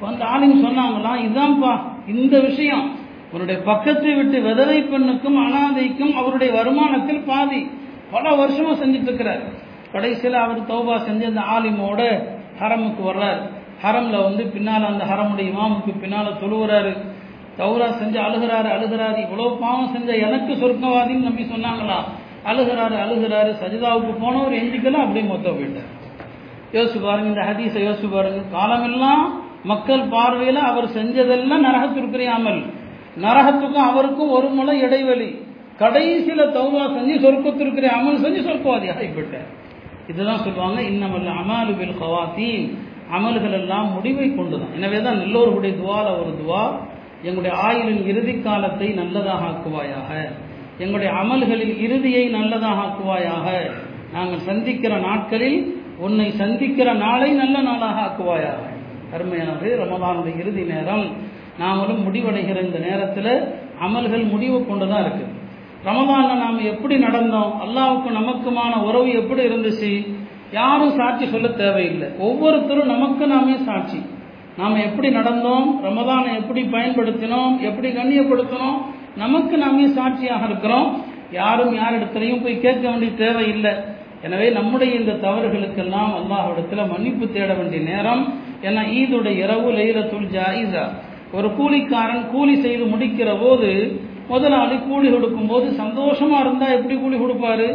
வந்து 0.00 0.24
ஆளுங்க 0.32 0.56
சொன்னாங்களாம் 0.66 1.22
இதுதான்ப்பா 1.26 1.72
இந்த 2.14 2.34
விஷயம். 2.40 2.84
அவருடைய 3.30 3.62
பக்கத்தை 3.62 4.14
விட்டு 4.14 4.40
விதவை 4.40 4.78
பெண்ணுக்கும் 4.82 5.38
அனாதைக்கும் 5.44 6.12
அவருடைய 6.20 6.50
வருமானத்தில் 6.58 7.22
பாதி. 7.26 7.60
பல 8.10 8.24
வருஷமா 8.30 8.72
செஞ்சுட்டு 8.80 9.08
இருக்கிறார். 9.10 9.42
கடைசியில் 9.92 10.36
அவர் 10.44 10.68
தௌபா 10.70 10.96
செஞ்சு 11.06 11.26
அந்த 11.32 11.42
ஆலிமோட 11.54 12.00
ஹரமுக்கு 12.60 13.02
வர்றார். 13.10 13.40
ஹரம்ல 13.84 14.16
வந்து 14.22 14.44
பின்னால் 14.46 14.90
அந்த 14.92 15.04
ஹரமுடைய 15.04 15.46
இமாமுக்கு 15.52 15.92
பின்னால் 16.00 16.38
தொழுகிறாரு 16.42 16.92
தௌரா 17.58 17.88
செஞ்சு 18.00 18.18
அழுகிறாரு 18.26 18.68
அழுகிறாரு. 18.76 19.18
இவ்வளோ 19.24 19.46
பாவம் 19.60 19.92
செஞ்ச 19.92 20.12
எனக்கு 20.26 20.52
சொர்க்கவாதின்னு 20.54 21.26
நம்பி 21.28 21.44
சொன்னாங்களா? 21.54 21.98
அழுகிறாரு 22.50 22.96
அழுகிறாரு 23.04 23.50
சஜிதாவுக்கு 23.62 24.12
போனவர் 24.22 24.60
எந்திக்கலாம் 24.60 25.04
அப்படியே 25.04 25.24
மொத்த 25.32 25.48
போயிட்டார். 25.58 25.90
யோசிச்சு 26.76 27.00
பாருங்க 27.06 27.30
இந்த 27.32 27.42
ஹதீஸை 27.48 27.82
யோசிச்சு 27.86 28.08
பாருங்க. 28.14 28.40
காலமெல்லாம் 28.56 29.24
மக்கள் 29.72 30.02
பார்வையில் 30.14 30.60
அவர் 30.70 30.86
செஞ்சதெல்லாம் 30.96 31.66
நரகத்திற்குரிய 31.68 32.30
அமல். 32.38 32.62
நரகத்துக்கும் 33.24 33.88
அவருக்கும் 33.90 34.32
ஒரு 34.36 34.48
முளை 34.56 34.76
இடைவெளி. 34.86 35.28
கடைசியில 35.82 36.42
தௌவா 36.56 36.82
செஞ்சு 36.96 37.14
சொர்க்கத்திற்குரிய 37.24 37.92
அமல் 37.98 38.22
செஞ்சு 38.24 38.40
சொர்க்கவாதி 38.48 38.88
ஆகிவிட்டார். 38.94 39.48
இதுதான் 40.12 40.42
சொல்லுவாங்க 40.46 40.80
இன்னமல்ல 40.90 41.34
அமாலு 41.42 41.74
பில் 41.78 41.96
ஹவாத்தீன் 42.00 42.66
அமல்கள் 43.16 43.56
எல்லாம் 43.60 43.88
முடிவை 43.94 44.26
கொண்டுதான். 44.36 44.74
எனவே 44.78 44.98
தான் 45.06 45.20
நல்லோருடைய 45.22 45.72
துவால 45.80 46.06
ஒரு 46.20 46.32
துவா 46.40 46.62
எங்களுடைய 47.26 47.52
ஆயுளின் 47.66 48.04
இறுதி 48.10 48.34
காலத்தை 48.46 48.88
நல்லதாக 49.00 49.44
ஆக்குவாயாக. 49.50 50.10
எங்களுடைய 50.78 51.12
அமல்களில் 51.22 51.80
இறுதியை 51.80 52.28
நல்லதாக 52.28 52.80
ஆக்குவாயாக 52.80 53.70
நாங்கள் 54.12 54.38
சந்திக்கிற 54.38 54.96
நாட்களில் 54.96 55.82
உன்னை 55.98 56.30
சந்திக்கிற 56.30 56.92
நாளை 56.92 57.30
நல்ல 57.30 57.60
நாளாக 57.60 58.00
ஆக்குவாயாக. 58.00 58.72
அருமையானது 59.14 59.78
ரமதானுடைய 59.84 60.40
இறுதி 60.40 60.62
நேரம். 60.62 61.06
நாமளும் 61.60 62.06
முடிவடைகிற 62.06 62.62
இந்த 62.64 62.78
நேரத்தில் 62.78 63.54
அமல்கள் 63.82 64.30
முடிவு 64.30 64.66
கொண்டு 64.66 64.88
தான் 64.88 65.00
இருக்கு. 65.00 65.26
ரமதானில் 65.84 66.38
நாம் 66.38 66.64
எப்படி 66.64 66.96
நடந்தோம்? 66.96 67.52
அல்லாவுக்கும் 67.66 68.14
நமக்குமான 68.14 68.82
உறவு 68.82 69.14
எப்படி 69.14 69.42
இருந்துச்சு? 69.46 70.14
யாரும் 70.52 70.96
சாட்சி 70.96 71.26
சொல்ல 71.26 71.48
தேவையில்லை. 71.48 72.08
ஒவ்வொருத்தரும் 72.18 72.86
நமக்கு 72.86 73.26
நாமே 73.26 73.56
சாட்சி. 73.56 74.00
நாம் 74.58 74.74
எப்படி 74.74 75.08
நடந்தோம்? 75.08 75.66
ரமதானை 75.82 76.34
எப்படி 76.34 76.62
பயன்படுத்தினோம்? 76.62 77.60
எப்படி 77.60 77.88
கண்ணியப்படுத்தினோம்? 77.88 78.93
நமக்கு 79.22 79.56
நாமே 79.64 79.86
சாட்சியாக 79.96 80.46
இருக்கிறோம். 80.48 80.88
யாரும் 81.40 81.74
யாரிடத்திலையும் 81.80 82.42
போய் 82.44 82.62
கேட்க 82.64 82.84
வேண்டிய 82.90 83.12
தேவையில்லை. 83.22 83.72
எனவே 84.26 84.46
நம்முடைய 84.50 84.90
இந்த 85.00 85.12
தவறுகளுக்கெல்லாம் 85.24 86.12
அல்லாஹிடத்தில் 86.18 86.90
மன்னிப்பு 86.92 87.26
தேட 87.32 87.50
வேண்டிய 87.54 87.80
நேரம். 87.92 88.22
ஏன்னா 88.66 88.82
ஈதுடைய 89.00 89.34
இரவு 89.44 89.70
லைலத்துல் 89.78 90.30
ஜாயிசா 90.36 90.84
ஒரு 91.36 91.48
கூலிக்காரன் 91.58 92.24
கூலி 92.32 92.54
செய்து 92.64 92.84
முடிக்கிற 92.84 93.30
போது 93.40 93.70
முதலாளி 94.28 94.76
கூலி 94.88 95.08
கொடுக்கும் 95.10 95.50
போது 95.52 95.66
சந்தோஷமா 95.82 96.36
இருந்தா 96.44 96.66
எப்படி 96.76 96.94
கூலி 96.96 97.16
கொடுப்பாரு? 97.16 97.66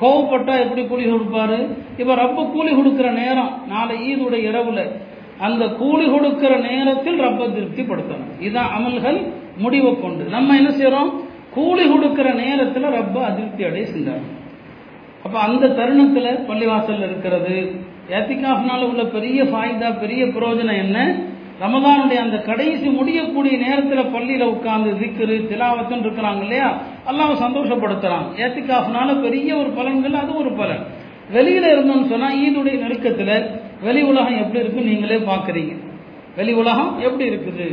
கோவப்பட்டா 0.00 0.54
எப்படி 0.64 0.82
கூலி 0.90 1.04
கொடுப்பாரு? 1.12 1.58
இப்ப 2.00 2.14
ரப்ப 2.22 2.44
கூலி 2.54 2.72
கொடுக்கிற 2.74 3.08
நேரம் 3.22 3.52
நாளை 3.72 3.96
ஈதுடைய 4.10 4.42
இரவுல. 4.50 4.82
அந்த 5.46 5.64
கூலி 5.80 6.06
கொடுக்கிற 6.10 6.52
நேரத்தில் 6.68 7.18
ரப்ப 7.26 7.48
திருப்திப்படுத்தணும். 7.56 8.30
இதுதான் 8.40 8.70
அமல்கள் 8.78 9.18
முடிவை 9.62 9.92
கொண்டு. 10.00 10.24
நம்ம 10.36 10.56
என்ன 10.56 10.70
செய்யறோம் 10.70 11.10
கூலி 11.54 11.84
கொடுக்கிற 11.90 12.28
நேரத்தில் 12.42 12.94
ரொம்ப 12.98 13.18
அதிருப்தி 13.28 13.64
அடைய 13.68 13.84
செஞ்சாங்க 13.92 14.26
அப்போ 15.24 15.38
அந்த 15.46 15.70
தருணத்தில் 15.78 16.28
பள்ளிவாசல் 16.48 17.06
இருக்கிறது 17.06 17.54
ஏத்திகாஃப்னால 18.16 18.82
உள்ள 18.90 19.04
பெரிய 19.14 19.38
ஃபாய்தா 19.44 19.88
பெரிய 20.02 20.22
பிரயோஜனம் 20.34 20.82
என்ன? 20.84 20.98
ரமதானுடைய 21.62 22.18
அந்த 22.24 22.38
கடைசி 22.48 22.88
முடியக்கூடிய 22.98 23.54
நேரத்தில் 23.64 24.10
பள்ளியில் 24.14 24.50
உட்கார்ந்து 24.54 24.90
திக்ரு 25.00 25.36
திலாவத்துன்னு 25.50 26.04
இருக்கிறாங்க 26.06 26.42
இல்லையா? 26.46 26.68
எல்லாம் 27.10 27.40
சந்தோஷப்படுத்துறாங்க 27.44 28.28
ஏத்திகாஃப்னால 28.44 29.08
பெரிய 29.26 29.50
ஒரு 29.62 29.70
பலன்கள் 29.78 30.20
அது 30.22 30.32
ஒரு 30.42 30.52
பலன். 30.60 30.84
வெளியில் 31.36 31.72
இருந்தோம்னு 31.74 32.10
சொன்னால் 32.12 32.36
ஈதுடைய 32.44 32.76
நெருக்கத்தில் 32.84 33.34
வெளி 33.86 34.02
உலகம் 34.10 34.40
எப்படி 34.42 34.60
இருக்குன்னு 34.62 34.92
நீங்களே 34.92 35.18
பார்க்குறீங்க 35.30 35.72
வெளி 36.36 36.52
உலகம் 36.62 36.92
எப்படி 37.08 37.24
இருக்குது? 37.30 37.66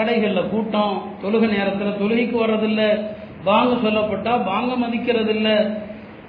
கடைகளில் 0.00 0.50
கூட்டம் 0.54 0.96
தொழுகை 1.22 1.48
நேரத்தில் 1.56 1.98
தொழுகைக்கு 2.02 2.36
வர்றதில்ல. 2.44 2.82
வாங்க 3.50 3.74
சொல்லப்பட்டா 3.84 4.32
பாங்க 4.50 4.72
மதிக்கிறது 4.84 5.32
இல்லை 5.36 5.54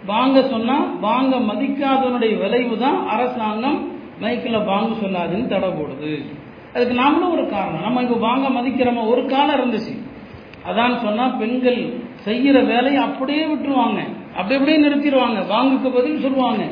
பாங்க 0.09 0.37
சொன்னா 0.51 0.75
வாங்க 1.07 1.33
மதிக்காதவனுடைய 1.49 2.33
விளைவு 2.43 2.75
தான் 2.83 2.99
அரசாங்கம் 3.13 3.79
மைக்கில் 4.21 4.65
வாங்க 4.69 4.91
சொல்லாதுன்னு 5.01 5.51
தடை 5.51 5.69
போடுது. 5.69 6.11
அதுக்கு 6.73 6.95
நாமளும் 7.01 7.33
ஒரு 7.35 7.43
காரணம். 7.49 7.83
நம்ம 7.85 8.01
இப்போ 8.05 8.17
வாங்க 8.27 8.47
மதிக்கிறோமோ 8.57 9.03
ஒரு 9.13 9.23
காலம் 9.33 9.57
இருந்துச்சு. 9.59 9.93
அதான் 10.69 10.95
சொன்னால் 11.05 11.37
பெண்கள் 11.41 11.79
செய்கிற 12.25 12.57
வேலையை 12.71 12.99
அப்படியே 13.03 13.43
விட்டுருவாங்க. 13.51 13.99
அப்படி 14.37 14.55
அப்படியே 14.57 14.79
நிறுத்திடுவாங்க. 14.85 15.39
வாங்குக்கு 15.53 15.91
பதில் 15.97 16.23
சொல்லுவாங்க. 16.25 16.63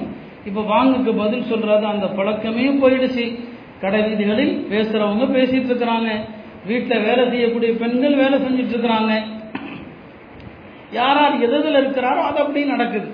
இப்போ 0.50 0.62
வாங்குக்கு 0.74 1.14
பதில் 1.24 1.50
சொல்கிறது 1.52 1.86
அந்த 1.94 2.08
பழக்கமே 2.18 2.68
போயிடுச்சு. 2.84 3.26
கடை 3.84 4.02
வீதிகளில் 4.08 4.54
பேசுகிறவங்க 4.72 5.26
பேசிகிட்டு 5.38 5.72
இருக்கிறாங்க. 5.72 6.12
வீட்டில் 6.68 7.04
வேலை 7.08 7.24
செய்யக்கூடிய 7.32 7.72
பெண்கள் 7.82 8.20
வேலை 8.22 8.38
செஞ்சுட்டு 8.46 8.74
இருக்கிறாங்க. 8.76 9.14
யார் 10.98 11.20
யார் 11.22 11.44
எதில் 11.48 11.80
இருக்கிறாரோ 11.82 12.22
அது 12.30 12.40
அப்படி 12.44 12.62
நடக்குது. 12.74 13.10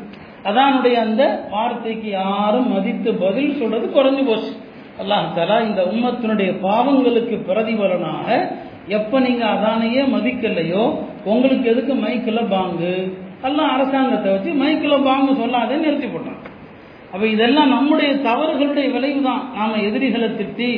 அதானுடைய 0.49 0.95
அந்த 1.05 1.23
வார்த்தைக்கு 1.53 2.09
யாரும் 2.21 2.69
மதித்து 2.73 3.11
பதில் 3.23 3.57
சொல்றது 3.59 3.85
குறைஞ்சு 3.97 4.23
போச்சு. 4.29 4.51
அல்லாஹாலா 5.01 5.55
இந்த 5.67 5.81
உம்மத்தினுடைய 5.91 6.51
பாவங்களுக்கு 6.65 7.35
பிரதிபலனாக 7.47 8.27
எப்ப 8.97 9.19
நீங்க 9.25 9.43
அதானையே 9.53 10.01
மதிக்கலையோ 10.15 10.83
உங்களுக்கு 11.33 11.65
எதுக்கு 11.73 11.93
மைக்கில் 12.03 12.49
பாங்கு? 12.55 12.93
எல்லாம் 13.47 13.71
அரசாங்கத்தை 13.75 14.29
வச்சு 14.33 14.51
மைக்கில் 14.61 15.05
பாங்கு 15.07 15.31
சொல்லாதே 15.41 15.77
நிறுத்தி 15.85 16.07
போட்டான். 16.07 16.41
அப்ப 17.13 17.23
இதெல்லாம் 17.35 17.73
நம்முடைய 17.75 18.11
தவறுகளுடைய 18.27 18.87
விளைவு 18.95 19.21
தான் 19.29 19.43
நாம 19.57 19.81
எதிரிகளை 19.89 20.29
திட்டி 20.39 20.69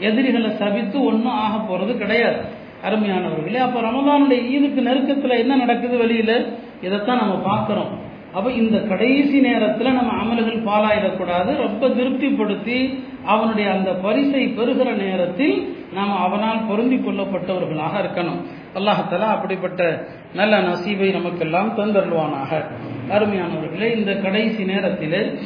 எதிரிகளை 0.00 0.50
சபித்து 0.56 1.04
ஒன்றும் 1.04 1.32
ஆக 1.32 1.58
போகிறது 1.58 1.98
கிடையாது. 1.98 2.62
அருமையானவர்களே 2.88 3.56
அப்போ 3.56 3.80
ரமதானுடைய 3.80 4.40
ஈதுக்கு 4.54 4.80
நெருக்கத்தில் 4.80 5.38
என்ன 5.38 5.56
நடக்குது 5.56 5.96
வெளியில்? 5.96 6.52
இதைத்தான் 6.82 7.18
நம்ம 7.18 7.34
பார்க்குறோம். 7.50 8.02
அப்போ 8.32 8.50
இந்த 8.50 8.78
கடைசி 8.78 9.40
நேரத்தில் 9.40 9.92
நம்ம 9.92 10.12
அமல்கள் 10.12 10.66
பாலாயிடக்கூடாது 10.70 11.56
ரொம்ப 11.56 11.88
திருப்திப்படுத்தி 11.88 12.98
அவனுடைய 13.24 13.70
அந்த 13.70 13.90
பரிசை 13.90 14.46
பெறுகிற 14.46 14.92
நேரத்தில் 14.92 15.76
நாம் 15.94 16.16
அவனால் 16.16 16.66
பொருந்தி 16.68 16.96
கொள்ளப்பட்டவர்களாக 16.96 17.94
இருக்கணும். 18.02 18.40
அல்லாஹலா 18.74 19.18
அப்படிப்பட்ட 19.18 20.06
நல்ல 20.34 20.60
நசீபை 20.60 21.12
நமக்கெல்லாம் 21.12 21.72
தந்தருள்வானாக. 21.76 22.64
அருமையானவர்களே 23.10 23.96
இந்த 23.96 24.16
கடைசி 24.16 24.64
நேரத்தில் 24.64 25.38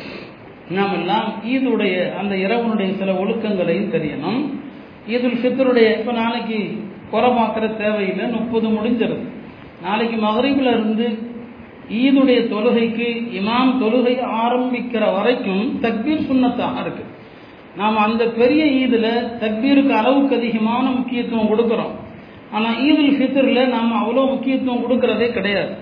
நாம் 0.76 0.94
எல்லாம் 1.00 1.28
ஈதுடைய 1.52 1.94
அந்த 2.20 2.34
இரவனுடைய 2.44 2.88
சில 3.00 3.10
ஒழுக்கங்களையும் 3.22 3.92
தெரியணும். 3.94 4.40
ஈதுல் 5.14 5.38
ஃபித்தருடைய 5.40 5.88
இப்போ 5.98 6.12
நாளைக்கு 6.22 6.58
குறை 7.12 7.30
பார்க்குற 7.38 7.64
தேவையில்லை 7.82 8.24
முப்பது 8.36 8.66
முடிஞ்சிருது. 8.76 9.24
நாளைக்கு 9.86 10.16
மகரீபில் 10.26 10.72
இருந்து 10.74 11.06
ஈதுடைய 12.00 12.38
தொழுகைக்கு 12.52 13.08
இமாம் 13.38 13.70
தொழுகை 13.82 14.14
ஆரம்பிக்கிற 14.42 15.04
வரைக்கும் 15.16 15.64
தக்பீர் 15.84 16.26
சுண்ணத்தாக 16.28 16.82
இருக்குது 16.84 17.14
நாம் 17.80 17.96
அந்த 18.06 18.22
பெரிய 18.38 18.62
ஈதில் 18.80 19.10
தக்பீருக்கு 19.42 19.92
அளவுக்கு 20.00 20.34
அதிகமான 20.40 20.84
முக்கியத்துவம் 20.98 21.50
கொடுக்குறோம். 21.52 21.94
ஆனால் 22.56 22.78
ஈதுல் 22.88 23.16
ஃபித்தரில் 23.18 23.72
நாம் 23.74 23.92
அவ்வளோ 24.02 24.24
முக்கியத்துவம் 24.34 24.82
கொடுக்கறதே 24.84 25.28
கிடையாது. 25.36 25.72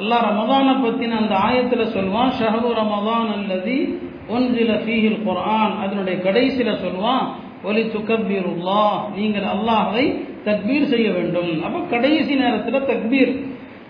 அல்லாஹ் 0.00 0.26
ரமதானை 0.30 0.74
பற்றின 0.84 1.16
அந்த 1.22 1.34
ஆயத்தில் 1.46 1.92
சொல்வான் 1.96 2.34
ஷஹபு 2.38 2.70
ரமதான் 2.80 3.28
அல்லது 3.36 3.76
ஒன்றில 4.28 4.72
ஃபீஹில் 4.84 5.20
குர்ஆன் 5.26 5.74
அதனுடைய 5.82 6.16
கடைசியில் 6.20 6.80
சொல்வான் 6.84 7.26
ஒலி 7.62 7.82
துக்கபீருல்லா 7.82 8.82
நீங்கள் 9.16 9.46
அல்லாஹை 9.54 10.04
தக்பீர் 10.44 10.90
செய்ய 10.92 11.10
வேண்டும். 11.10 11.62
அப்போ 11.64 11.78
கடைசி 11.90 12.34
நேரத்தில் 12.34 12.86
தக்பீர். 12.90 13.32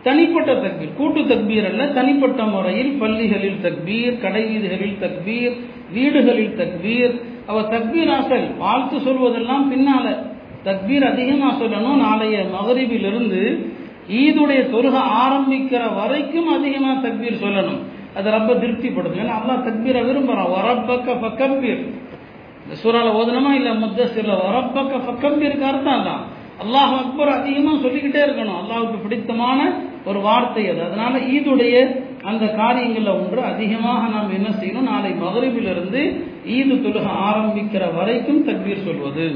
தனிப்பட்ட 0.03 0.53
தக்பீர். 0.53 0.93
கூட்டு 0.97 1.21
தக்பீர் 1.21 1.67
அல்ல 1.71 1.87
தனிப்பட்ட 1.87 2.43
முறையில் 2.45 2.93
பள்ளிகளில் 2.93 3.59
தக்பீர் 3.63 4.15
கடைவீதிகளில் 4.25 4.97
தக்பீர் 5.01 5.55
வீடுகளில் 5.93 6.57
தக்பீர். 6.61 7.15
அவ 7.47 7.61
தக்பீர் 7.61 8.11
ஆசல் 8.19 8.57
வாழ்த்து 8.57 8.97
சொல்வதெல்லாம் 8.97 9.67
பின்னால. 9.73 10.07
தக்பீர் 10.65 11.05
அதிகமாக 11.13 11.65
சொல்லணும் 11.65 12.01
நாளைய 12.07 12.39
மகரிபிலிருந்து 12.57 13.43
ஈதுடைய 14.23 14.61
தொருக 14.75 14.97
ஆரம்பிக்கிற 15.25 15.83
வரைக்கும் 15.95 16.49
அதிகமாக 16.49 17.09
தக்பீர் 17.09 17.43
சொல்லணும். 17.45 17.81
அது 18.17 18.31
ரொம்ப 18.39 18.53
திருப்திப்படுத்தும். 18.63 19.23
ஏன்னா 19.25 19.37
அல்லா 19.41 19.55
தக்பீரை 19.67 20.01
விரும்புகிறான் 20.09 20.55
வரப்பக்க 20.57 21.15
பக்கம்பீர் 21.27 21.83
இந்த 22.65 22.77
சூறாவில் 22.83 23.17
ஓதனமா 23.19 23.51
இல்லை 23.59 23.73
முத்தசிரில் 23.83 24.43
வரப்பக்க 24.47 24.99
பக்கம்பீருக்கு 25.09 25.67
அர்த்தம் 25.71 26.07
தான் 26.09 26.25
அல்லாஹ் 26.63 26.95
அக்பர் 27.03 27.37
அதிகமாக 27.39 27.77
சொல்லிக்கிட்டே 27.83 28.21
இருக்கணும். 28.27 28.59
அல்லாஹுக்கு 28.61 28.99
பிடித்தமான 29.05 29.59
ஒரு 30.09 30.21
வார்த்தை 30.21 30.63
அது. 30.71 30.81
அதனால 30.89 31.15
ஈதுடைய 31.35 31.75
அந்த 32.31 32.45
காரியங்களில் 32.61 33.17
ஒன்று 33.19 33.41
அதிகமாக 33.51 34.03
நாம் 34.15 34.35
என்ன 34.39 34.49
செய்யணும்? 34.61 34.89
நாளை 34.93 35.13
மகரிபிலிருந்து 35.25 36.01
ஈது 36.57 36.75
தொழுக 36.85 37.07
ஆரம்பிக்கிற 37.29 37.85
வரைக்கும் 37.99 38.43
தக்பீர் 38.49 38.87
சொல்வது. 38.89 39.29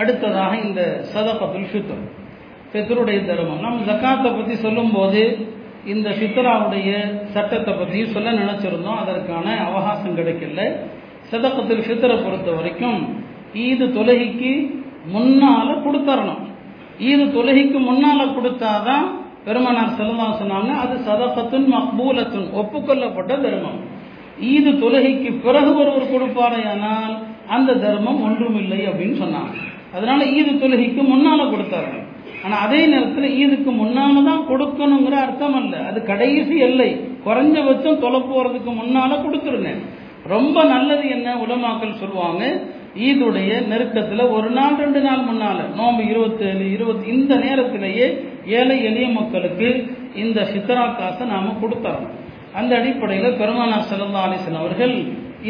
அடுத்ததாக 0.00 0.52
இந்த 0.66 0.80
சதகத்துல் 1.14 1.68
ஃபித்ர். 1.72 2.04
ஃபித்ருடைய 2.70 3.18
தர்மம். 3.26 3.60
நம் 3.64 3.84
ஜக்காத்தை 3.88 4.30
பற்றி 4.36 4.54
சொல்லும்போது 4.66 5.22
இந்த 5.92 6.10
ஃபித்ராவுடைய 6.10 6.90
சட்டத்தை 7.34 7.72
பற்றி 7.74 7.98
சொல்ல 8.12 8.30
நினச்சிருந்தோம். 8.32 9.00
அதற்கான 9.02 9.46
அவகாசம் 9.68 10.16
கிடைக்கல. 10.18 10.62
சதகத்துல் 11.30 11.84
ஃபித்ரை 11.86 12.16
பொறுத்த 12.22 12.50
வரைக்கும் 12.52 13.00
ஈது 13.64 13.86
தொலகிக்கு 13.98 14.52
முன்னால 15.14 15.68
கொடுத்தரணும். 15.86 16.42
ஈது 17.08 17.24
தொலகிக்கு 17.36 17.78
முன்னால் 17.88 18.34
கொடுத்தாதான் 18.36 19.06
பெருமனார் 19.46 19.96
செல்லமா 19.98 20.26
சொன்னாங்க 20.40 20.70
அது 20.84 20.94
சதகத்துன் 21.08 21.66
மக்பூலத்துன் 21.74 22.48
ஒப்புக்கொள்ளப்பட்ட 22.60 23.32
தர்மம். 23.44 23.80
ஈது 24.52 24.70
தொழுகைக்கு 24.82 25.30
பிறகு 25.46 25.70
ஒருவர் 25.80 26.12
கொடுப்பாரையானால் 26.12 27.14
அந்த 27.48 27.74
தர்மம் 27.74 28.22
ஒன்றுமில்லை 28.22 28.80
அப்படின்னு 28.90 29.16
சொன்னாங்க. 29.22 29.54
அதனால 29.96 30.20
ஈது 30.38 30.52
தொழுகைக்கு 30.62 31.02
முன்னால 31.12 31.40
கொடுத்தார்கள். 31.50 32.04
ஆனால் 32.44 32.62
அதே 32.66 32.80
நேரத்தில் 32.92 33.34
ஈதுக்கு 33.42 33.70
முன்னால 33.82 34.22
தான் 34.28 34.46
கொடுக்கணுங்கிற 34.50 35.16
அர்த்தம் 35.24 35.56
அல்ல. 35.60 35.74
அது 35.88 35.98
கடைசி 36.10 36.56
எல்லை. 36.68 36.90
குறைஞ்சபட்சம் 37.26 38.00
தொலை 38.04 38.20
போகிறதுக்கு 38.30 38.70
முன்னால 38.80 39.10
கொடுத்துருங்க. 39.24 39.72
ரொம்ப 40.32 40.56
நல்லது 40.72 41.04
என்ன 41.16 41.28
உலமாக்கள் 41.44 42.00
சொல்லுவாங்க? 42.02 42.42
ஈதுடைய 43.06 43.50
நெருக்கத்தில் 43.70 44.32
ஒரு 44.36 44.50
நாள் 44.56 44.76
ரெண்டு 44.82 45.00
நாள் 45.06 45.22
முன்னால 45.28 45.58
நோம்பு 45.78 46.02
இருபத்தேழு 46.10 46.64
இருபத்தி 46.76 47.06
இந்த 47.14 47.34
நேரத்திலேயே 47.44 48.06
ஏழை 48.58 48.76
எளிய 48.88 49.06
மக்களுக்கு 49.16 49.68
இந்த 50.22 50.40
ஃபித்ரா 50.50 50.84
காசை 50.98 51.24
நாம 51.32 51.54
கொடுத்தரோம் 51.62 52.06
அந்த 52.58 52.72
அடிப்படையில் 52.80 53.38
பெருமானார் 53.40 53.88
சல்லா 53.90 54.22
அலிசன் 54.26 54.60
அவர்கள் 54.62 54.94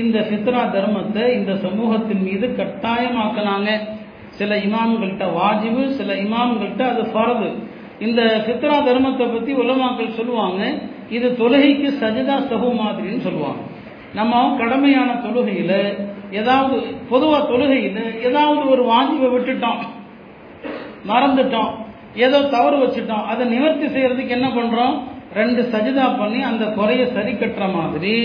இந்த 0.03 0.19
ஃபித்ரா 0.29 0.63
தர்மத்தை 0.77 1.25
இந்த 1.39 1.53
சமூகத்தின் 1.65 2.23
மீது 2.29 2.47
கட்டாயமாக்கினாங்க 2.61 3.71
சில 4.39 4.57
இமாம்கள்கிட்ட 4.67 5.27
வாஜிபு 5.41 5.83
சில 5.99 6.13
இமாம்கள்கிட்ட 6.25 6.85
அது 6.93 7.03
ஃபரது. 7.13 7.49
இந்த 8.07 8.21
ஃபித்ரா 8.45 8.77
தர்மத்தை 8.89 9.27
பற்றி 9.35 9.53
உலமாக்கள் 9.63 10.17
சொல்லுவாங்க 10.19 10.61
இது 11.17 11.29
தொழுகைக்கு 11.41 11.89
சஜிதா 12.03 12.37
சகு 12.51 12.71
மாதிரின்னு 12.81 13.25
சொல்லுவாங்க. 13.29 13.63
நம்ம 14.19 14.43
கடமையான 14.61 15.11
தொழுகையில் 15.27 15.79
ஏதாவது 16.41 16.77
பொதுவாக 17.11 17.43
தொழுகையில் 17.53 18.03
ஏதாவது 18.29 18.63
ஒரு 18.73 18.83
வாஜிபை 18.93 19.29
விட்டுட்டோம் 19.35 19.83
மறந்துட்டோம் 21.11 21.73
ஏதோ 22.27 22.39
தவறு 22.55 22.77
வச்சுட்டோம் 22.83 23.25
அதை 23.33 23.45
நிவர்த்தி 23.55 23.87
செய்யறதுக்கு 23.95 24.37
என்ன 24.39 24.49
பண்ணுறோம் 24.59 24.97
ரெண்டு 25.39 25.63
சஜிதா 25.73 26.07
பண்ணி 26.19 26.41
அந்த 26.51 26.65
குறையை 26.79 27.07
சரி 27.15 27.33
கட்டுற 27.39 27.65
மாதிரி. 27.79 28.17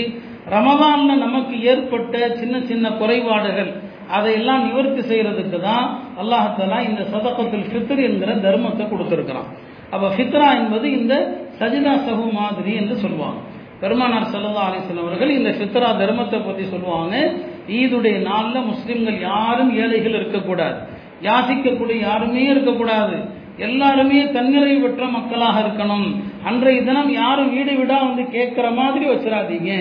ரமதானில் 0.54 1.22
நமக்கு 1.24 1.56
ஏற்பட்ட 1.70 2.14
சின்ன 2.40 2.56
சின்ன 2.70 2.86
குறைபாடுகள். 3.00 3.70
அதையெல்லாம் 4.16 4.62
நிவர்த்தி 4.68 5.02
செய்யறதுக்கு 5.10 5.58
தான் 5.68 5.86
அல்லாஹத்தலா 6.22 6.78
இந்த 6.88 7.02
சதகத்தில் 7.12 7.66
ஃபித்ர் 7.70 8.00
என்கிற 8.08 8.30
தர்மத்தை 8.46 8.84
கொடுத்துருக்கிறான். 8.92 9.48
அப்போ 9.94 10.06
ஃபித்ரா 10.16 10.48
என்பது 10.60 10.86
இந்த 10.98 11.14
சஜிதா 11.60 11.94
சகு 12.06 12.26
மாதிரி 12.40 12.72
என்று 12.80 12.96
சொல்லுவாங்க. 13.04 13.40
பெருமானார் 13.82 14.30
சல்லா 14.32 14.64
அலிஸ்லாம் 14.68 15.04
அவர்கள் 15.04 15.36
இந்த 15.38 15.50
ஃபித்ரா 15.58 15.90
தர்மத்தை 16.02 16.38
பற்றி 16.46 16.64
சொல்லுவாங்க. 16.72 17.14
ஈதுடைய 17.80 18.16
நாளில் 18.30 18.68
முஸ்லிம்கள் 18.72 19.18
யாரும் 19.30 19.70
ஏழைகள் 19.82 20.18
இருக்கக்கூடாது. 20.20 20.78
யாசிக்கக்கூடிய 21.28 21.96
யாருமே 22.08 22.42
இருக்கக்கூடாது. 22.52 23.16
எல்லாருமே 23.66 24.20
தன்னிறை 24.36 24.74
பெற்ற 24.82 25.04
மக்களாக 25.16 25.56
இருக்கணும். 25.64 26.06
அன்றைய 26.48 26.78
தினம் 26.88 27.10
யாரும் 27.22 27.50
வீடு 27.56 27.72
விடா 27.80 27.98
வந்து 28.06 28.22
கேட்குற 28.36 28.66
மாதிரி 28.80 29.04
வச்சிடாதீங்க 29.12 29.72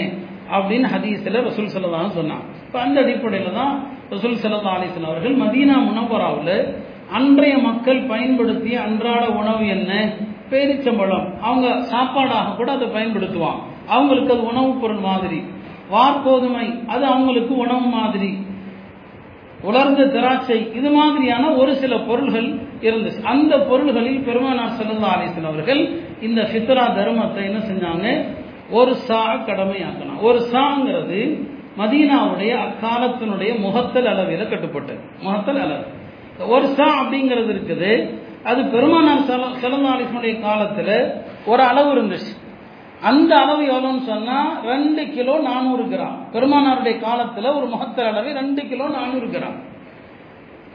அப்படின்னு 0.56 0.88
ஹதீஸில் 0.96 1.46
ரசூல் 1.48 1.74
சல்லா 1.76 2.02
சொன்னான் 2.20 2.44
இப்போ 2.66 2.78
அந்த 2.86 2.98
அடிப்படையில் 3.04 3.58
தான் 3.62 3.74
ரசூல் 4.10 4.38
சல்லா 4.44 4.78
அலிஸ்லாம் 4.78 5.06
அவர்கள் 5.06 5.36
மதீனா 5.36 5.74
முனவராவில் 5.74 6.74
அன்றைய 7.12 7.58
மக்கள் 7.58 8.02
பயன்படுத்திய 8.02 8.82
அன்றாட 8.82 9.30
உணவு 9.30 9.68
என்ன? 9.68 10.14
பேரிச்சம்பழம். 10.50 11.40
அவங்க 11.40 11.68
சாப்பாடாக 11.68 12.56
கூட 12.56 12.72
அதை 12.72 12.88
பயன்படுத்துவாங்க. 12.88 13.60
அவங்களுக்கு 13.88 14.34
அது 14.34 14.46
உணவுப் 14.46 14.82
பொருள் 14.82 14.98
மாதிரி. 14.98 15.44
வார்கோதுமை 15.92 16.86
அது 16.86 17.06
அவங்களுக்கு 17.06 17.58
உணவு 17.58 17.80
மாதிரி. 17.80 18.38
உலர்ந்த 19.62 20.06
திராட்சை 20.06 20.74
இது 20.74 20.90
மாதிரியான 20.90 21.54
ஒரு 21.54 21.76
சில 21.76 21.98
பொருள்கள் 21.98 22.54
இருந்துச்சு. 22.82 23.24
அந்த 23.24 23.60
பொருள்களில் 23.60 24.20
பெருமானார் 24.20 24.72
செல்லா 24.72 25.18
அலிசன் 25.18 25.46
அவர்கள் 25.46 26.02
இந்த 26.22 26.42
ஃபித்ரா 26.42 26.88
தர்மத்தை 26.92 27.44
என்ன 27.44 27.58
செஞ்சாங்க? 27.58 28.26
ஒரு 28.70 28.96
சா 28.96 29.34
கடமையாக்கணும் 29.34 30.22
ஒரு 30.22 30.40
சாங்கிறது 30.52 31.50
மதீனாவுடைய 31.80 32.58
அக்காலத்தினுடைய 32.66 33.60
முகத்தல் 33.60 34.06
அளவில் 34.06 34.50
கட்டுப்பட்டது. 34.50 35.00
முகத்தல் 35.20 35.62
அளவு. 35.62 35.84
ஒரு 36.48 36.68
சா 36.68 37.04
அப்படிங்கிறது 37.04 37.52
இருக்குது. 37.56 38.14
அது 38.44 38.64
பெருமானார் 38.64 39.26
செல்லல்லா 39.26 40.42
காலத்தில் 40.42 41.12
ஒரு 41.46 41.64
அளவு 41.64 41.96
இருந்துச்சு. 41.96 42.32
அந்த 43.02 43.36
அளவு 43.36 43.64
எவ்வளோன்னு 43.64 44.04
சொன்னால் 44.04 44.64
ரெண்டு 44.64 45.10
கிலோ 45.10 45.40
நானூறு 45.40 45.84
கிராம். 45.84 46.18
பெருமானாருடைய 46.34 47.00
காலத்தில் 47.00 47.46
ஒரு 47.46 47.68
முகத்தர் 47.68 48.08
அளவு 48.08 48.34
ரெண்டு 48.34 48.68
கிலோ 48.68 48.88
நானூறு 48.88 49.26
கிராம். 49.26 49.68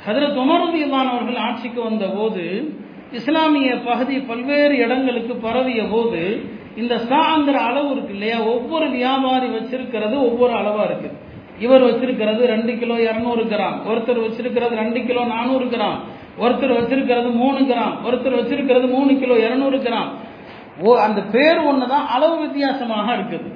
ஹதரத் 0.08 0.38
உமரதியில்லான் 0.38 1.10
அவர்கள் 1.10 1.36
ஆட்சிக்கு 1.36 1.82
வந்த 1.82 2.06
போது 2.06 2.74
இஸ்லாமிய 3.12 3.80
பகுதி 3.80 4.18
பல்வேறு 4.18 4.76
இடங்களுக்கு 4.76 5.34
பரவிய 5.36 5.82
போது 5.90 6.22
இந்த 6.82 6.94
சாங்கிற 7.10 7.56
அளவு 7.68 7.88
இருக்கு 7.94 8.14
இல்லையா? 8.16 8.38
ஒவ்வொரு 8.54 8.86
வியாபாரி 8.96 9.48
வச்சிருக்கிறது 9.56 10.16
ஒவ்வொரு 10.28 10.52
அளவா 10.60 10.82
இருக்கு. 10.88 11.10
இவர் 11.64 11.86
வச்சிருக்கிறது 11.88 12.42
ரெண்டு 12.52 12.72
கிலோ 12.80 12.94
இரநூறு 13.08 13.42
கிராம். 13.52 13.76
ஒருத்தர் 13.90 14.24
வச்சிருக்கிறது 14.26 14.74
ரெண்டு 14.82 15.00
கிலோ 15.08 15.24
நானூறு 15.34 15.66
கிராம். 15.74 15.98
ஒருத்தர் 16.44 16.76
வச்சிருக்கிறது 16.78 17.28
மூணு 17.42 17.60
கிராம். 17.70 17.94
ஒருத்தர் 18.06 18.38
வச்சிருக்கிறது 18.40 18.86
மூணு 18.96 19.12
கிலோ 19.22 19.34
இரநூறு 19.46 19.78
கிராம். 19.86 20.10
ஓ 20.84 20.94
அந்த 21.06 21.20
பேர் 21.34 21.60
ஒன்று 21.70 21.86
தான் 21.92 22.06
அளவு 22.14 22.36
வித்தியாசமாக 22.44 23.06
இருக்குது. 23.16 23.48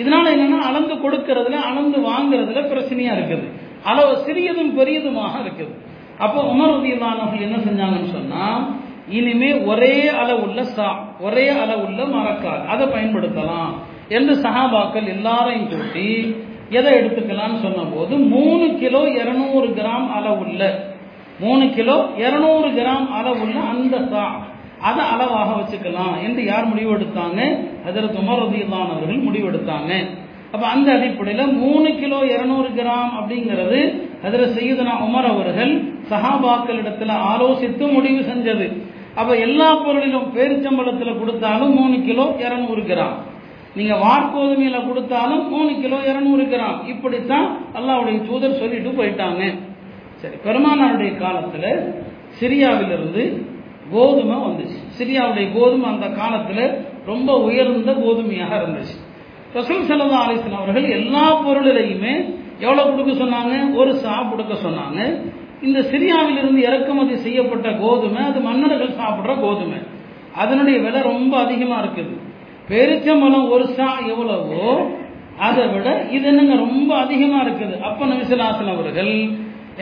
இதனால 0.00 0.26
என்னன்னா 0.36 0.60
அளந்து 0.68 0.94
கொடுக்கறதுல 1.04 1.58
அளந்து 1.70 1.98
வாங்குறதுல 2.10 2.62
பிரச்சனையா 2.72 3.12
இருக்குது. 3.18 3.46
அளவு 3.90 4.12
சிறியதும் 4.26 4.72
பெரியதுமாக 4.78 5.34
இருக்குது. 5.44 5.72
அப்போ 6.24 6.40
உமர் 6.52 6.74
உதயமானவர்கள் 6.78 7.46
என்ன 7.46 7.56
செஞ்சாங்கன்னு 7.66 8.10
சொன்னா 8.16 8.44
இனிமே 9.08 9.54
ஒரே 9.54 10.08
அளவுள்ள 10.08 10.64
சா 10.64 11.04
ஒரே 11.20 11.48
அளவுள்ள 11.48 12.04
மரக்கால். 12.04 12.66
அதை 12.66 12.86
பயன்படுத்தலாம். 12.86 13.72
என்று 14.08 14.34
சஹாபாக்கள் 14.34 15.08
எல்லாரையும் 15.08 15.68
கூட்டி 15.68 16.36
எதை 16.70 16.92
எடுத்துக்கலாம்னு 16.92 17.62
சொன்ன 17.62 17.82
போது 17.94 18.16
மூணு 18.16 18.74
கிலோ 18.74 19.08
இருநூறு 19.08 19.66
கிராம் 19.68 20.12
அளவுள்ள 20.12 20.92
மூணு 21.40 21.70
கிலோ 21.70 22.06
இருநூறு 22.16 22.68
கிராம் 22.68 23.08
அளவுள்ள 23.10 23.60
அந்த 23.60 24.02
சா 24.02 24.52
அதை 24.80 25.04
அளவாக 25.04 25.60
வச்சுக்கலாம் 25.60 26.22
என்று 26.22 26.44
யார் 26.44 26.74
முடிவெடுத்தாங்க? 26.74 27.58
அதற்கு 27.86 28.18
உமர் 28.18 28.70
அவர்கள் 28.70 29.24
முடிவெடுத்தாங்க. 29.24 30.06
அப்ப 30.52 30.66
அந்த 30.66 30.92
அடிப்படையில் 30.92 31.52
மூணு 31.52 31.94
கிலோ 31.94 32.18
இருநூறு 32.18 32.68
கிராம் 32.68 33.10
அப்படிங்கிறது 33.20 34.02
அதில் 34.24 34.54
செய்யுதுனா 34.56 34.92
உமர் 35.08 35.26
அவர்கள் 35.26 35.82
சஹாபாக்கள் 36.10 36.80
இடத்துல 36.82 37.12
ஆலோசித்து 37.32 37.92
முடிவு 37.92 38.20
செஞ்சது. 38.20 38.82
அப்ப 39.20 39.30
எல்லா 39.46 39.68
பொருளிலும் 39.84 40.28
பேரிச்சம்பளத்தில் 40.36 41.18
கொடுத்தாலும் 41.20 41.74
மூணு 41.78 41.96
கிலோ 42.08 42.24
இரநூறு 42.44 42.82
கிராம். 42.90 43.16
நீங்க 43.76 43.94
வார்கோதுமையில 44.04 44.78
கொடுத்தாலும் 44.88 45.44
மூணு 45.52 45.72
கிலோ 45.82 45.98
இரநூறு 46.10 46.44
கிராம். 46.52 46.78
இப்படித்தான் 46.92 47.46
அல்லாவுடைய 47.78 48.16
தூதர் 48.28 48.60
சொல்லிட்டு 48.60 48.90
போயிட்டாங்க. 48.98 49.42
சரி 50.20 50.36
பெருமானாருடைய 50.46 51.12
காலத்துல 51.24 51.64
சிரியாவிலிருந்து 52.38 53.24
கோதுமை 53.94 54.36
வந்துச்சு. 54.46 54.78
சிரியாவுடைய 54.98 55.46
கோதுமை 55.56 55.86
அந்த 55.90 56.06
காலத்தில் 56.20 56.64
ரொம்ப 57.10 57.30
உயர்ந்த 57.46 57.92
கோதுமையாக 58.04 58.52
இருந்துச்சு. 58.60 58.96
ரசூல் 59.56 59.88
செல்லா 59.88 60.20
அலிஸ்லாம் 60.26 60.62
அவர்கள் 60.62 60.86
எல்லா 60.98 61.24
பொருளிலையுமே 61.46 62.14
எவ்வளோ 62.64 62.82
கொடுக்க 62.88 63.12
சொன்னாங்க? 63.24 63.54
ஒரு 63.80 63.92
சா 64.02 64.14
கொடுக்க 64.30 64.54
சொன்னாங்க. 64.66 65.00
இந்த 65.66 65.78
சிரியாவிலிருந்து 65.92 66.60
இறக்குமதி 66.68 67.14
செய்யப்பட்ட 67.26 67.68
கோதுமை 67.82 68.20
அது 68.30 68.40
மன்னர்கள் 68.48 68.98
சாப்பிட்ற 69.00 69.32
கோதுமை. 69.44 69.80
அதனுடைய 70.42 70.76
விலை 70.84 71.00
ரொம்ப 71.12 71.32
அதிகமாக 71.44 71.82
இருக்குது. 71.84 72.14
பெருச்சம்பளம் 72.70 73.50
ஒரு 73.54 73.66
சா 73.76 73.88
எவ்வளவோ 74.12 74.68
அதை 75.46 75.64
விட 75.74 75.88
இது 76.16 76.26
என்னங்க 76.30 76.54
ரொம்ப 76.66 76.90
அதிகமாக 77.04 77.44
இருக்குது. 77.46 77.74
அப்ப 77.88 78.06
நபிசுலாசன் 78.10 78.72
அவர்கள் 78.74 79.12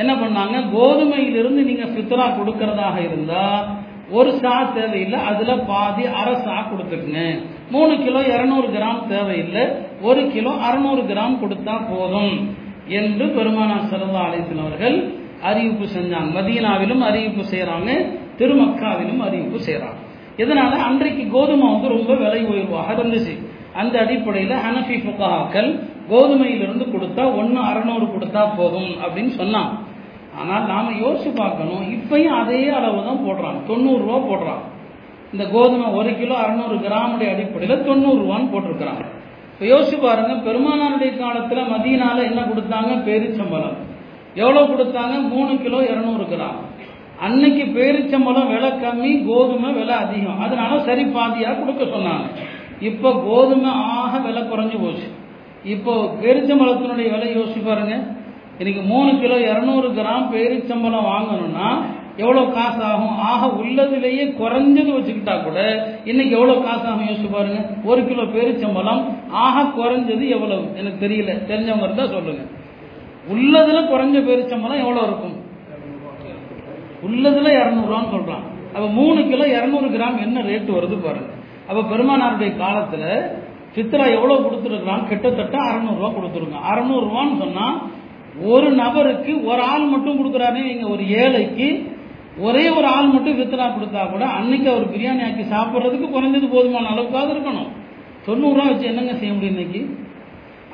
என்ன 0.00 0.12
பண்ணாங்க? 0.22 0.56
கோதுமையிலிருந்து 0.74 1.62
நீங்க 1.70 1.86
ஃபித்ரா 1.92 2.26
கொடுக்கறதாக 2.38 2.96
இருந்தா 3.08 3.46
ஒரு 4.18 4.30
சா 4.42 4.54
தேவையில்லை 4.76 5.18
அதுல 5.30 5.52
பாதி 5.70 6.04
அரை 6.20 6.34
சா 6.46 6.56
கொடுத்துக்குங்க. 6.70 7.20
மூணு 7.74 7.94
கிலோ 8.04 8.20
இருநூறு 8.34 8.68
கிராம் 8.76 9.02
தேவையில்லை 9.12 9.64
ஒரு 10.08 10.22
கிலோ 10.34 10.52
அறுநூறு 10.68 11.02
கிராம் 11.10 11.40
கொடுத்தா 11.42 11.74
போதும் 11.92 12.34
என்று 13.00 13.26
பெருமானா 13.36 13.76
சல்லா 13.90 14.22
அலிஸ்லாம் 14.28 14.66
அவர்கள் 14.66 14.98
அறிவிப்பு 15.48 15.86
செஞ்சாங்க. 15.96 16.28
மதீனாவிலும் 16.38 17.02
அறிவிப்பு 17.08 17.44
செய்கிறாங்க 17.52 17.90
திருமக்காவிலும் 18.40 19.22
அறிவிப்பு 19.26 19.60
செய்கிறாங்க 19.68 20.00
இதனால 20.42 20.74
அன்றைக்கு 20.88 21.24
கோதுமை 21.36 21.66
வந்து 21.72 21.88
ரொம்ப 21.96 22.12
விலை 22.14 22.42
உயர்வாக 22.50 22.94
இருந்துச்சு. 22.96 23.34
அந்த 23.80 23.94
அடிப்படையில் 24.04 24.54
ஹனஃபி 24.64 24.96
புகாக்கள் 25.06 25.70
கோதுமையிலிருந்து 26.10 26.84
கொடுத்தா 26.94 27.24
ஒன்று 27.40 27.60
அறநூறு 27.70 28.06
கொடுத்தா 28.14 28.42
போதும் 28.56 28.90
அப்படின்னு 29.04 29.32
சொன்னாங்க. 29.40 29.72
ஆனால் 30.40 30.66
நாம் 30.72 30.90
யோசிச்சு 31.04 31.30
பார்க்கணும். 31.36 31.82
இப்பயும் 31.96 32.36
அதே 32.40 32.60
அளவு 32.78 33.00
தான் 33.08 33.24
போடுறாங்க. 33.26 33.58
தொண்ணூறுரூவா 33.70 34.18
போடுறாங்க. 34.30 34.64
இந்த 35.32 35.44
கோதுமை 35.54 35.86
ஒரு 35.98 36.10
கிலோ 36.20 36.34
அறநூறு 36.44 36.76
கிராமுடைய 36.86 37.30
அடிப்படையில் 37.34 37.84
தொண்ணூறுரூவான்னு 37.88 38.52
போட்டிருக்கிறாங்க. 38.52 39.04
இப்போ 39.52 39.64
யோசிச்சு 39.72 39.98
பாருங்க. 40.06 40.34
பெருமானாருடைய 40.46 41.12
காலத்தில் 41.18 41.70
மதியனால 41.74 42.18
என்ன 42.30 42.40
கொடுத்தாங்க? 42.50 42.92
பேரிச்சம்பழம். 43.08 43.76
எவ்வளோ 44.40 44.60
கொடுத்தாங்க? 44.70 45.14
மூணு 45.32 45.52
கிலோ 45.62 45.78
இரநூறு 45.92 46.24
கிராம். 46.32 46.60
அன்னைக்கு 47.26 47.64
பேரிச்சம்பழம் 47.76 48.50
விலை 48.52 48.70
கம்மி 48.84 49.10
கோதுமை 49.26 49.70
விலை 49.78 49.94
அதிகம். 50.04 50.40
அதனால 50.44 50.78
சரி 50.86 51.04
பாதியாக 51.16 51.58
கொடுக்க 51.58 51.82
சொன்னாங்க. 51.96 52.26
இப்போ 52.88 53.08
கோதுமை 53.26 53.72
ஆக 53.98 54.18
விலை 54.26 54.42
குறைஞ்சி 54.42 54.78
போச்சு. 54.84 55.08
இப்போ 55.74 55.92
பேரிச்சம்பழத்தினுடைய 56.22 57.08
விலை 57.14 57.28
யோசிச்சு 57.36 57.60
பாருங்க. 57.66 57.96
இன்னைக்கு 58.60 58.82
மூணு 58.92 59.10
கிலோ 59.20 59.36
இரநூறு 59.50 59.88
கிராம் 59.98 60.30
பேரிச்சம்பழம் 60.32 61.10
வாங்கணும்னா 61.12 61.68
எவ்வளோ 62.22 62.42
காசு 62.56 62.80
ஆகும் 62.88 63.20
ஆக 63.32 63.46
உள்ளதுலேயே 63.60 64.24
குறைஞ்சது 64.40 64.90
வச்சுக்கிட்டா 64.96 65.34
கூட 65.44 65.58
இன்னைக்கு 66.10 66.32
எவ்வளோ 66.38 66.56
காசு 66.66 66.84
ஆகும் 66.90 67.06
யோசிச்சு 67.08 67.30
பாருங்க. 67.36 67.60
ஒரு 67.90 68.00
கிலோ 68.08 68.24
பேரிச்சம்பழம் 68.34 69.02
ஆக 69.44 69.64
குறைஞ்சது 69.78 70.24
எவ்வளவு? 70.36 70.66
எனக்கு 70.80 70.98
தெரியல. 71.06 71.34
தெரிஞ்சவங்க 71.50 71.86
இருந்தால் 71.88 72.14
சொல்லுங்கள் 72.16 72.50
உள்ளதுல 73.30 73.80
குறைஞ்ச 73.92 74.16
பேரிச்சம்பழம் 74.28 74.82
எவ்வளவு 74.84 75.06
இருக்கும்? 75.06 75.36
உள்ளதுல 77.06 77.52
இரநூறுவான்னு 77.60 78.12
சொல்றான். 78.14 78.44
அப்ப 78.74 78.88
மூணு 78.88 79.26
கிலோ 79.26 79.46
இரநூறு 79.46 79.88
கிராம் 79.96 80.20
என்ன 80.20 80.40
ரேட் 80.40 80.70
வருது 80.70 80.96
பாருங்க. 80.96 81.30
அப்ப 81.68 81.96
பெருமானாருடைய 81.96 82.50
காலத்துல 82.62 83.04
சித்ரா 83.76 84.04
எவ்வளவு 84.12 84.44
கொடுத்துருக்கான் 84.44 85.08
கிட்டத்தட்ட 85.08 85.58
அறநூறுவா 85.58 86.10
கொடுத்துருக்கான். 86.18 86.66
அறநூறுவான்னு 86.70 87.38
சொன்னா 87.38 87.66
ஒரு 88.42 88.70
நபருக்கு 88.70 89.44
ஒரு 89.44 89.62
ஆள் 89.62 89.86
மட்டும் 89.86 90.18
கொடுக்குறாரு 90.18 90.60
நீங்க 90.62 90.88
ஒரு 90.88 91.08
ஏழைக்கு 91.08 91.86
ஒரே 92.40 92.68
ஒரு 92.68 92.86
ஆள் 92.86 93.06
மட்டும் 93.06 93.38
வித்தனா 93.38 93.66
கொடுத்தா 93.74 94.10
கூட 94.10 94.24
அன்னைக்கு 94.24 94.70
அவர் 94.70 94.92
பிரியாணி 94.94 95.22
ஆக்கி 95.24 95.42
சாப்பிட்றதுக்கு 95.42 96.06
குறைஞ்சது 96.10 96.48
போதுமான 96.48 96.88
அளவுக்காவது 96.88 97.32
இருக்கணும். 97.34 97.68
தொண்ணூறுரூவா 98.26 98.66
வச்சு 98.66 98.86
என்னங்க 98.86 99.14
செய்ய 99.16 99.34
முடியும் 99.34 99.58
இன்னைக்கு? 99.58 99.96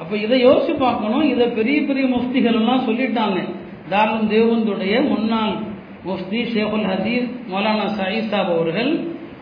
அப்ப 0.00 0.16
இதை 0.16 0.46
யோசிச்சு 0.46 0.74
பார்க்கணும். 0.78 1.24
இதை 1.30 1.46
பெரிய 1.46 1.82
பெரிய 1.82 2.06
முஃப்திகள் 2.16 2.58
எல்லாம் 2.60 2.86
சொல்லிட்டாங்க. 2.88 3.38
தாரும் 3.88 4.30
தேவந்துடைய 4.30 4.94
முன்னாள் 5.08 5.54
முஃப்தி 6.06 6.40
ஷேகுல் 6.54 6.86
ஹதீஸ் 6.92 7.28
மௌலானா 7.52 7.86
சயீத் 8.00 8.28
சாப் 8.32 8.50
அவர்கள் 8.56 8.90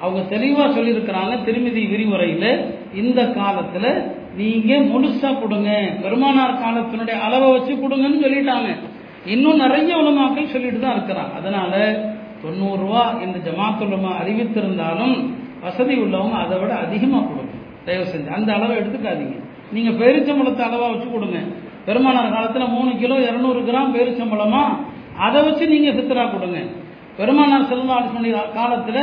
அவங்க 0.00 0.36
தெளிவா 0.36 0.64
சொல்லியிருக்கிறாங்க 0.76 1.44
திருமதி 1.44 1.82
விரிவுரையில. 1.84 2.46
இந்த 2.94 3.22
காலத்துல 3.22 3.86
நீங்க 4.36 4.74
முழுசா 4.92 5.40
கொடுங்க. 5.40 5.70
பெருமானார் 6.02 6.60
காலத்தினுடைய 6.64 7.16
அளவை 7.26 7.48
வச்சு 7.52 7.72
கொடுங்கன்னு 7.74 8.24
சொல்லிட்டாங்க. 8.24 8.70
இன்னும் 9.26 9.56
நிறைய 9.56 9.96
உலமாக்கள் 9.96 10.52
சொல்லிட்டு 10.54 10.80
தான் 10.80 10.96
இருக்கிறாங்க. 10.96 11.32
அதனால 11.34 11.72
தொண்ணூறு 12.42 12.80
ரூபா 12.80 13.04
இந்த 13.24 13.38
ஜமாத்துலமா 13.46 14.10
அறிவித்திருந்தாலும் 14.22 15.16
வசதி 15.62 15.94
உள்ளவங்க 15.94 16.36
அதை 16.44 16.58
விட 16.58 16.72
அதிகமா 16.74 17.18
கொடுங்க. 17.18 17.54
தயவு 17.84 18.04
செஞ்சு 18.04 18.30
அந்த 18.38 18.50
அளவை 18.52 18.76
எடுத்துக்காதீங்க. 18.76 19.38
நீங்க 19.74 19.90
பேரிச்சம்பழத்தை 20.00 20.62
அளவா 20.66 20.88
வச்சு 20.92 21.08
கொடுங்க. 21.10 21.38
பெருமானார் 21.86 22.34
காலத்துல 22.36 22.64
மூணு 22.76 22.90
கிலோ 23.02 23.16
இருநூறு 23.28 23.60
கிராம் 23.68 23.94
பேரிச்சம்பழமா? 23.96 24.64
அதை 25.26 25.38
வச்சு 25.46 25.64
நீங்க 25.72 25.90
சித்தரா 25.98 26.24
கொடுங்க. 26.30 26.58
பெருமானார் 27.18 27.70
செல்வாடைய 27.70 28.40
காலத்துல 28.58 28.98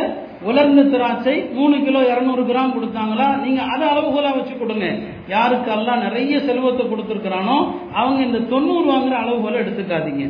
உலர்ந்த 0.49 0.81
திராட்சை 0.93 1.35
மூணு 1.57 1.75
கிலோ 1.83 1.99
இருநூறு 2.11 2.43
கிராம் 2.49 2.73
கொடுத்தாங்களா? 2.75 3.27
நீங்க 3.43 3.61
அதை 3.73 3.85
அளவுகோலா 3.93 4.31
வச்சு 4.37 4.53
கொடுங்க. 4.57 4.87
யாருக்கு 5.33 5.71
எல்லாம் 5.71 6.03
நிறைய 6.05 6.39
செல்வத்தை 6.47 6.85
கொடுத்துருக்கிறானோ 6.85 7.57
அவங்க 7.99 8.19
இந்த 8.29 8.39
தொண்ணூறு 8.53 8.85
வாங்குற 8.93 9.15
அளவுகோலை 9.23 9.59
எடுத்துக்காதீங்க. 9.63 10.25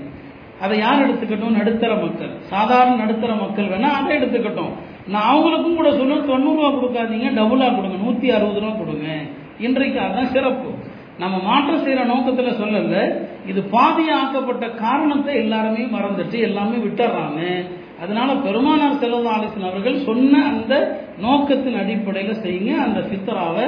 அதை 0.63 0.75
யார் 0.79 1.03
எடுத்துக்கட்டும்? 1.05 1.57
நடுத்தர 1.59 1.93
மக்கள். 1.95 2.33
சாதாரண 2.51 2.95
நடுத்தர 2.95 3.31
மக்கள் 3.35 3.71
வேணா 3.73 3.89
அதை 3.99 4.11
எடுத்துக்கட்டும். 4.17 4.73
நான் 5.13 5.29
அவங்களுக்கும் 5.31 5.79
கூட 5.79 5.89
சொல்லுவேன் 5.89 6.29
தொண்ணூறு 6.31 6.57
ரூபா 6.59 6.69
கொடுக்காதீங்க 6.75 7.29
டபுளா 7.39 7.67
கொடுங்க 7.77 7.97
நூத்தி 8.05 8.27
அறுபது 8.35 8.61
ரூபா 8.63 8.75
கொடுங்க. 8.81 9.07
இன்றைக்கு 9.67 9.99
அதுதான் 9.99 10.33
சிறப்பு. 10.35 10.69
நம்ம 11.21 11.35
மாற்றம் 11.47 11.83
செய்கிற 11.83 12.03
நோக்கத்தில் 12.11 12.59
சொல்லல 12.61 12.97
இது 13.51 13.61
பாதி 13.75 14.05
ஆக்கப்பட்ட 14.19 14.65
காரணத்தை 14.83 15.33
எல்லாருமே 15.35 15.83
மறந்துட்டு 15.95 16.37
எல்லாமே 16.47 16.77
விட்டுறாங்க. 16.85 17.41
அதனால 18.03 18.29
பெருமானார் 18.45 19.01
செல்வா 19.03 19.33
அலிசன் 19.37 19.69
அவர்கள் 19.69 20.05
சொன்ன 20.07 20.41
அந்த 20.51 20.73
நோக்கத்தின் 21.25 21.77
அடிப்படையில் 21.81 22.41
செய்யுங்க. 22.45 22.71
அந்த 22.85 22.99
சித்தராவை 23.11 23.67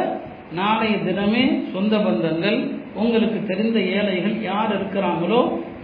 நாளைய 0.59 0.95
தினமே 1.07 1.43
சொந்த 1.73 1.95
பந்தங்கள் 2.07 2.57
உங்களுக்கு 3.01 3.39
தெரிந்த 3.51 3.79
ஏழைகள் 3.97 4.35
யார் 4.41 4.73
இருக்கிறாங்களோ 4.75 5.39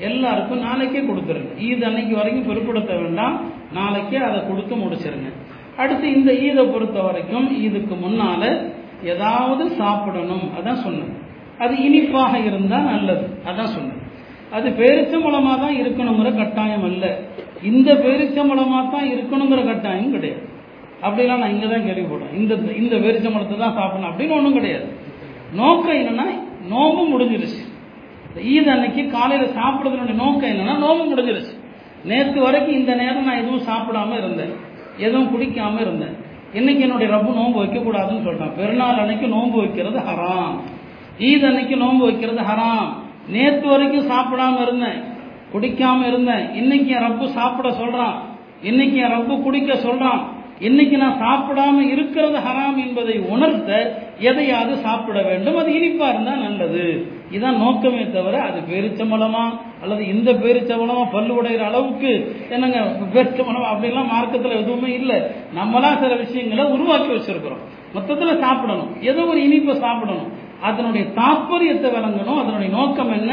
எல்லாருக்கும் 0.10 0.66
நாளைக்கே 0.68 1.02
கொடுத்துருங்க. 1.08 1.54
ஈத் 1.68 1.88
அன்னைக்கு 1.88 2.16
வரைக்கும் 2.16 2.48
பொருட்படுத்த 2.50 2.92
வேண்டாம். 2.96 3.36
நாளைக்கே 3.74 4.20
அதை 4.28 4.40
கொடுத்து 4.48 4.76
முடிச்சிருங்க. 4.76 5.30
அடுத்து 5.78 6.08
இந்த 6.18 6.32
ஈதை 6.48 6.64
பொறுத்த 6.72 7.00
வரைக்கும் 7.02 7.48
இதுக்கு 7.62 7.96
முன்னால 7.96 8.44
ஏதாவது 9.04 9.70
சாப்பிடணும். 9.70 10.46
அதான் 10.58 10.84
சொன்னேன். 10.86 11.12
அது 11.60 11.84
இனிப்பாக 11.84 12.38
இருந்தால் 12.38 12.84
நல்லது. 12.84 13.26
அதான் 13.50 13.74
சொன்னேன். 13.76 14.00
அது 14.52 14.70
பேரிச்சம்பழமாக 14.70 15.60
தான் 15.60 15.76
இருக்கணுங்கிற 15.82 16.36
கட்டாயம் 16.36 16.84
அல்ல. 16.84 17.20
இந்த 17.62 17.94
பேரிச்சம்பழமாக 17.94 18.92
தான் 18.92 19.08
இருக்கணுங்கிற 19.14 19.66
கட்டாயம் 19.66 20.12
கிடையாது. 20.12 20.44
அப்படிலாம் 21.04 21.38
நான் 21.38 21.50
இங்கே 21.50 21.68
தான் 21.70 21.86
கேள்விப்படுறேன் 21.88 22.34
இந்த 22.34 22.56
இந்த 22.56 22.96
பேரிச்சம்பழத்தை 22.96 23.58
தான் 23.58 23.78
சாப்பிடணும் 23.78 24.12
அப்படின்னு 24.12 24.38
ஒன்றும் 24.38 24.54
கிடையாது. 24.54 24.88
நோக்கம் 25.54 26.00
என்னன்னா 26.02 26.26
நோம்பு 26.70 27.04
முடிஞ்சிருச்சு. 27.14 27.62
ஈத் 28.36 28.72
அன்னைக்கு 28.74 29.10
காலையில் 29.10 29.56
சாப்பிட்றதுனுடைய 29.60 30.16
நோக்கம் 30.16 30.52
என்னன்னா 30.52 30.76
நோம்பு 30.86 31.06
முடிஞ்சிருச்சு. 31.12 31.54
நேற்று 32.06 32.42
வரைக்கும் 32.42 32.76
இந்த 32.76 32.94
நேரம் 32.94 33.24
நான் 33.24 33.42
எதுவும் 33.42 33.68
சாப்பிடாம 33.70 34.18
இருந்தேன். 34.18 34.54
எதுவும் 34.98 35.32
குடிக்காம 35.34 35.80
இருந்தேன். 35.80 36.16
இன்னைக்கு 36.54 36.84
என்னுடைய 36.84 37.16
ரப்பு 37.16 37.34
நோன்பு 37.34 37.64
வைக்கக்கூடாதுன்னு 37.64 38.24
சொல்கிறான் 38.24 38.56
பெருநாள் 38.56 38.98
அன்னைக்கு 38.98 39.28
நோன்பு 39.28 39.58
வைக்கிறது 39.58 40.00
ஹராம். 40.00 40.60
ஈத் 41.20 41.46
அன்னைக்கு 41.46 41.78
நோன்பு 41.78 42.06
வைக்கிறது 42.06 42.42
ஹராம். 42.42 42.94
நேற்று 43.28 43.70
வரைக்கும் 43.70 44.10
சாப்பிடாம 44.10 44.62
இருந்தேன். 44.62 45.04
குடிக்காம 45.54 46.08
இருந்தேன். 46.08 46.54
இன்னைக்கு 46.54 46.92
என் 46.92 47.02
ரப்பு 47.02 47.26
சாப்பிட 47.26 47.70
சொல்றான். 47.70 48.14
இன்னைக்கு 48.62 48.98
என் 48.98 49.12
ரப்பு 49.12 49.42
குடிக்க 49.42 49.74
சொல்றான். 49.74 50.22
இன்னைக்கு 50.60 50.98
நான் 50.98 51.22
சாப்பிடாம 51.22 51.80
இருக்கிறது 51.80 52.38
ஹராம் 52.38 52.78
என்பதை 52.78 53.20
உணர்த்த 53.20 54.00
எதையாவது 54.30 54.74
சாப்பிட 54.86 55.20
வேண்டும் 55.28 55.58
அது 55.62 55.70
இனிப்பா 55.78 56.08
இருந்தால் 56.12 56.44
நல்லது. 56.46 56.84
இதான் 57.36 57.62
நோக்கமே 57.64 58.02
தவிர 58.16 58.36
அது 58.48 58.60
பேரிச்சம்பளமா 58.72 59.44
அல்லது 59.82 60.04
இந்த 60.14 60.32
பேரிச்சம்பளமா 60.44 61.04
பல்லு 61.14 61.34
உடைகிற 61.40 61.66
அளவுக்கு 61.70 62.12
என்னங்க 62.56 62.80
பேரிச்சம்பளம் 63.16 63.70
அப்படிலாம் 63.72 64.12
மார்க்கத்தில் 64.14 64.60
எதுவுமே 64.62 64.92
இல்லை. 65.00 65.18
நம்மளா 65.60 65.92
சில 66.04 66.16
விஷயங்களை 66.24 66.66
உருவாக்கி 66.76 67.12
வச்சிருக்கிறோம். 67.14 67.64
மொத்தத்தில் 67.96 68.42
சாப்பிடணும். 68.46 68.92
ஏதோ 69.10 69.22
ஒரு 69.32 69.40
இனிப்பை 69.48 69.76
சாப்பிடணும். 69.86 70.32
அதனுடைய 70.70 71.04
தாற்பயத்தை 71.20 71.90
விளங்கணும் 71.98 72.42
அதனுடைய 72.42 72.70
நோக்கம் 72.78 73.14
என்ன? 73.20 73.32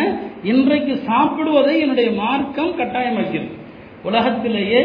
இன்றைக்கு 0.52 0.94
சாப்பிடுவதை 1.10 1.74
என்னுடைய 1.84 2.10
மார்க்கம் 2.22 2.76
கட்டாயமாக்கிறது 2.78 3.56
உலகத்திலேயே 4.08 4.80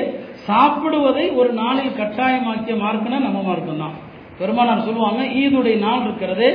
சாப்பிடுவதை 0.48 1.26
ஒரு 1.40 1.52
நாளில் 1.62 1.98
கட்டாயமாக்கிய 2.00 2.76
மார்க்கம்னா 2.84 3.20
நம்ம 3.28 3.42
மார்க்கம் 3.50 3.84
தான் 3.84 3.96
பெருமானார் 4.40 4.88
சொல்லுவாங்க 4.88 5.22
ஈதுடைய 5.42 5.76
நாள் 5.86 6.04
இருக்கிறது 6.06 6.48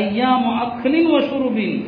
ஐயா 0.00 0.30
அக்லின் 0.64 1.10
வசூருபின் 1.14 1.78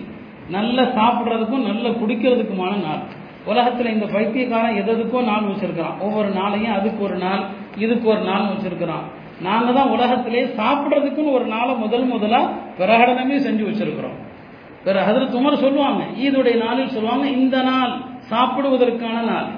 நல்ல 0.56 0.82
சாப்பிட்றதுக்கும் 0.96 1.66
நல்ல 1.70 1.88
குடிக்கிறதுக்குமான 2.00 2.74
நாள். 2.86 3.02
உலகத்தில் 3.50 3.94
இந்த 3.94 4.06
பைத்தியக்காரன் 4.14 4.78
எதுக்கும் 4.82 5.28
நாள் 5.30 5.48
வச்சிருக்கிறான். 5.50 5.98
ஒவ்வொரு 6.04 6.30
நாளையும் 6.38 6.76
அதுக்கு 6.78 7.00
ஒரு 7.08 7.18
நாள் 7.24 7.42
இதுக்கு 7.84 8.06
ஒரு 8.14 8.22
நாள் 8.30 8.50
வச்சிருக்கிறான். 8.52 9.04
நாங்கள் 9.46 9.76
தான் 9.78 9.92
உலகத்திலே 9.96 10.42
சாப்பிட்றதுக்குன்னு 10.60 11.36
ஒரு 11.38 11.46
நாளை 11.54 11.74
முதல் 11.84 12.06
முதலாக 12.12 12.52
பிரகடனமே 12.78 13.36
செஞ்சு 13.46 13.64
வச்சிருக்கிறோம். 13.68 14.16
பிற 14.84 15.04
அதில் 15.08 15.32
துமர் 15.34 15.62
சொல்லுவாங்க 15.64 16.02
ஈதுடைய 16.24 16.56
நாளில் 16.64 16.94
சொல்லுவாங்க 16.96 17.26
இந்த 17.38 17.56
நாள் 17.70 17.92
சாப்பிடுவதற்கான 18.32 19.18
நாள் 19.32 19.48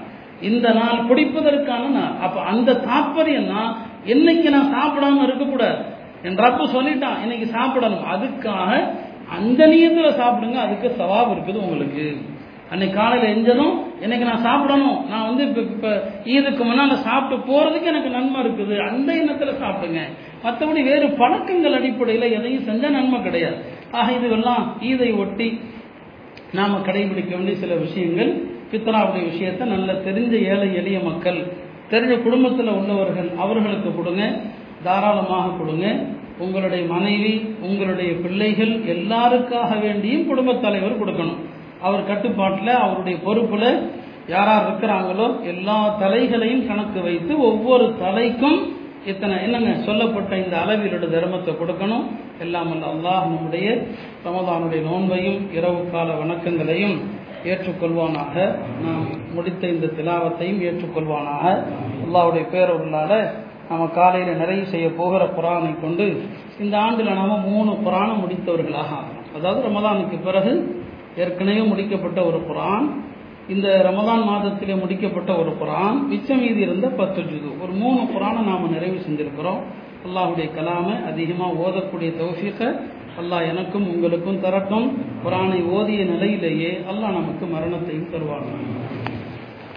இந்த 0.48 0.66
நாள் 0.80 0.98
குடிப்பதற்கான 1.08 1.84
நாள். 1.98 2.12
அப்போ 2.24 2.40
அந்த 2.52 2.78
தாற்பயம் 2.88 3.50
தான் 3.54 3.70
என்னைக்கு 4.06 4.48
நான் 4.50 4.74
சாப்பிடாம 4.76 5.22
இருக்கக்கூடாது. 5.22 5.78
என் 6.22 6.36
ரப்பு 6.36 6.64
சொல்லிட்டான் 6.76 7.22
இன்னைக்கு 7.22 7.46
சாப்பிடணும். 7.46 8.04
அதுக்காக 8.12 8.88
அந்த 9.36 9.66
நியத்துல 9.66 10.08
சாப்பிடுங்க 10.20 10.54
அதுக்கு 10.54 10.88
சவாப் 10.98 11.32
இருக்குது 11.34 11.62
உங்களுக்கு. 11.62 12.16
அன்னைக்கு 12.70 12.98
காலையில் 12.98 13.30
எஞ்சதும் 13.34 13.78
எனக்கு 14.00 14.24
நான் 14.24 14.38
சாப்பிடணும். 14.38 15.08
நான் 15.08 15.26
வந்து 15.26 15.48
இப்போ 15.48 15.60
இப்போ 15.60 16.12
ஈதுக்கு 16.24 16.64
முன்னால் 16.64 16.96
சாப்பிட்டு 16.96 17.52
போகிறதுக்கு 17.52 17.82
எனக்கு 17.82 18.10
நன்மை 18.10 18.44
இருக்குது. 18.44 18.78
அந்த 18.78 19.12
எண்ணத்தில் 19.12 19.60
சாப்பிடுங்க. 19.62 20.00
மற்றபடி 20.44 20.82
வேறு 20.84 21.08
பழக்கங்கள் 21.10 21.72
அடிப்படையில் 21.72 22.32
எதையும் 22.32 22.66
செஞ்சால் 22.68 22.96
நன்மை 22.98 23.22
கிடையாது. 23.22 23.56
ஆக 23.90 24.12
இதுவெல்லாம் 24.12 24.64
ஈதை 24.80 25.18
ஒட்டி 25.18 25.60
நாம் 26.52 26.84
கடைபிடிக்க 26.86 27.30
வேண்டிய 27.30 27.56
சில 27.56 27.74
விஷயங்கள். 27.74 28.58
பித்தராவுடைய 28.72 29.24
விஷயத்தை 29.24 29.68
நல்ல 29.68 29.92
தெரிஞ்ச 29.92 30.32
ஏழை 30.32 30.74
எளிய 30.74 30.98
மக்கள் 31.00 31.46
தெரிஞ்ச 31.92 32.14
குடும்பத்தில் 32.22 32.76
உள்ளவர்கள் 32.78 33.30
அவர்களுக்கு 33.44 33.90
கொடுங்க. 33.94 34.24
தாராளமாக 34.86 35.54
கொடுங்க. 35.58 35.86
உங்களுடைய 36.44 36.82
மனைவி 36.92 37.32
உங்களுடைய 37.68 38.10
பிள்ளைகள் 38.24 38.74
எல்லாருக்காக 38.94 39.70
வேண்டியும் 39.86 40.28
குடும்பத் 40.30 40.62
தலைவர் 40.62 41.00
கொடுக்கணும். 41.00 41.40
அவர் 41.86 42.08
கட்டுப்பாட்டில் 42.10 42.80
அவருடைய 42.84 43.16
பொறுப்பில் 43.26 43.70
யாரார் 44.34 44.64
இருக்கிறாங்களோ 44.66 45.26
எல்லா 45.52 45.78
தலைகளையும் 46.02 46.66
கணக்கு 46.66 47.00
வைத்து 47.02 47.32
ஒவ்வொரு 47.50 47.86
தலைக்கும் 48.02 48.58
இத்தனை 49.10 49.36
என்னங்க 49.44 49.70
சொல்லப்பட்ட 49.88 50.32
இந்த 50.42 50.54
அளவிலோட 50.62 51.06
தர்மத்தை 51.14 51.52
கொடுக்கணும். 51.60 52.04
எல்லாம் 52.44 52.70
அல்லாஹ் 52.90 53.24
நம்முடைய 53.32 53.66
ரமதானுடைய 54.26 54.80
நோன்பையும் 54.90 55.40
இரவு 55.58 55.80
கால 55.92 56.08
வணக்கங்களையும் 56.22 56.96
ஏற்றுக்கொள்வானாக. 57.44 58.56
நாம் 58.82 59.06
முடித்த 59.34 59.66
இந்த 59.66 59.86
திலாவத்தையும் 59.86 60.62
ஏற்றுக்கொள்வானாக. 60.68 61.64
அல்லாவுடைய 62.06 62.44
பேரவர்களால் 62.52 63.30
நம்ம 63.68 63.86
காலையில் 63.86 64.36
நிறைவு 64.36 64.66
செய்ய 64.66 64.92
போகிற 64.92 65.24
குரானை 65.24 65.80
கொண்டு 65.80 66.22
இந்த 66.60 66.78
ஆண்டில் 66.78 67.12
நாம 67.12 67.38
மூணு 67.38 67.70
குரானும் 67.70 68.22
முடித்தவர்களாக 68.22 68.90
ஆகணும். 68.98 69.28
அதாவது 69.36 69.68
ரமதானுக்கு 69.68 70.22
பிறகு 70.24 70.84
ஏற்கனவே 71.16 71.60
முடிக்கப்பட்ட 71.60 72.24
ஒரு 72.24 72.42
குரான் 72.48 72.88
இந்த 73.48 73.92
ரமதான் 73.92 74.24
மாதத்திலே 74.28 74.74
முடிக்கப்பட்ட 74.74 75.38
ஒரு 75.38 75.56
குரான் 75.60 76.06
மிச்சம் 76.06 76.40
மீதி 76.40 76.60
இருந்த 76.60 76.88
பத்து 76.88 77.22
ஜுது. 77.22 77.62
ஒரு 77.62 77.72
மூணு 77.72 78.00
குரானை 78.00 78.42
நாம் 78.42 78.72
நிறைவு 78.72 79.00
செஞ்சிருக்கிறோம். 79.08 79.60
அல்லாஹுடைய 80.06 80.50
கலாமை 80.58 81.04
அதிகமாக 81.04 81.52
ஓதக்கூடிய 81.52 82.12
தௌஃபீக்கை 82.20 82.80
அல்லாஹ் 83.20 83.46
எனக்கும் 83.46 83.88
உங்களுக்கும் 83.88 84.42
தரட்டும். 84.42 84.86
குரானை 85.24 85.60
ஓதிய 85.70 86.04
நிலையிலேயே 86.04 86.70
அல்லாஹ் 86.90 87.12
நமக்கு 87.12 87.46
மரணத்தையும் 87.46 88.12
தருவாங்க 88.12 88.50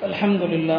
அலமதுல்லா 0.02 0.78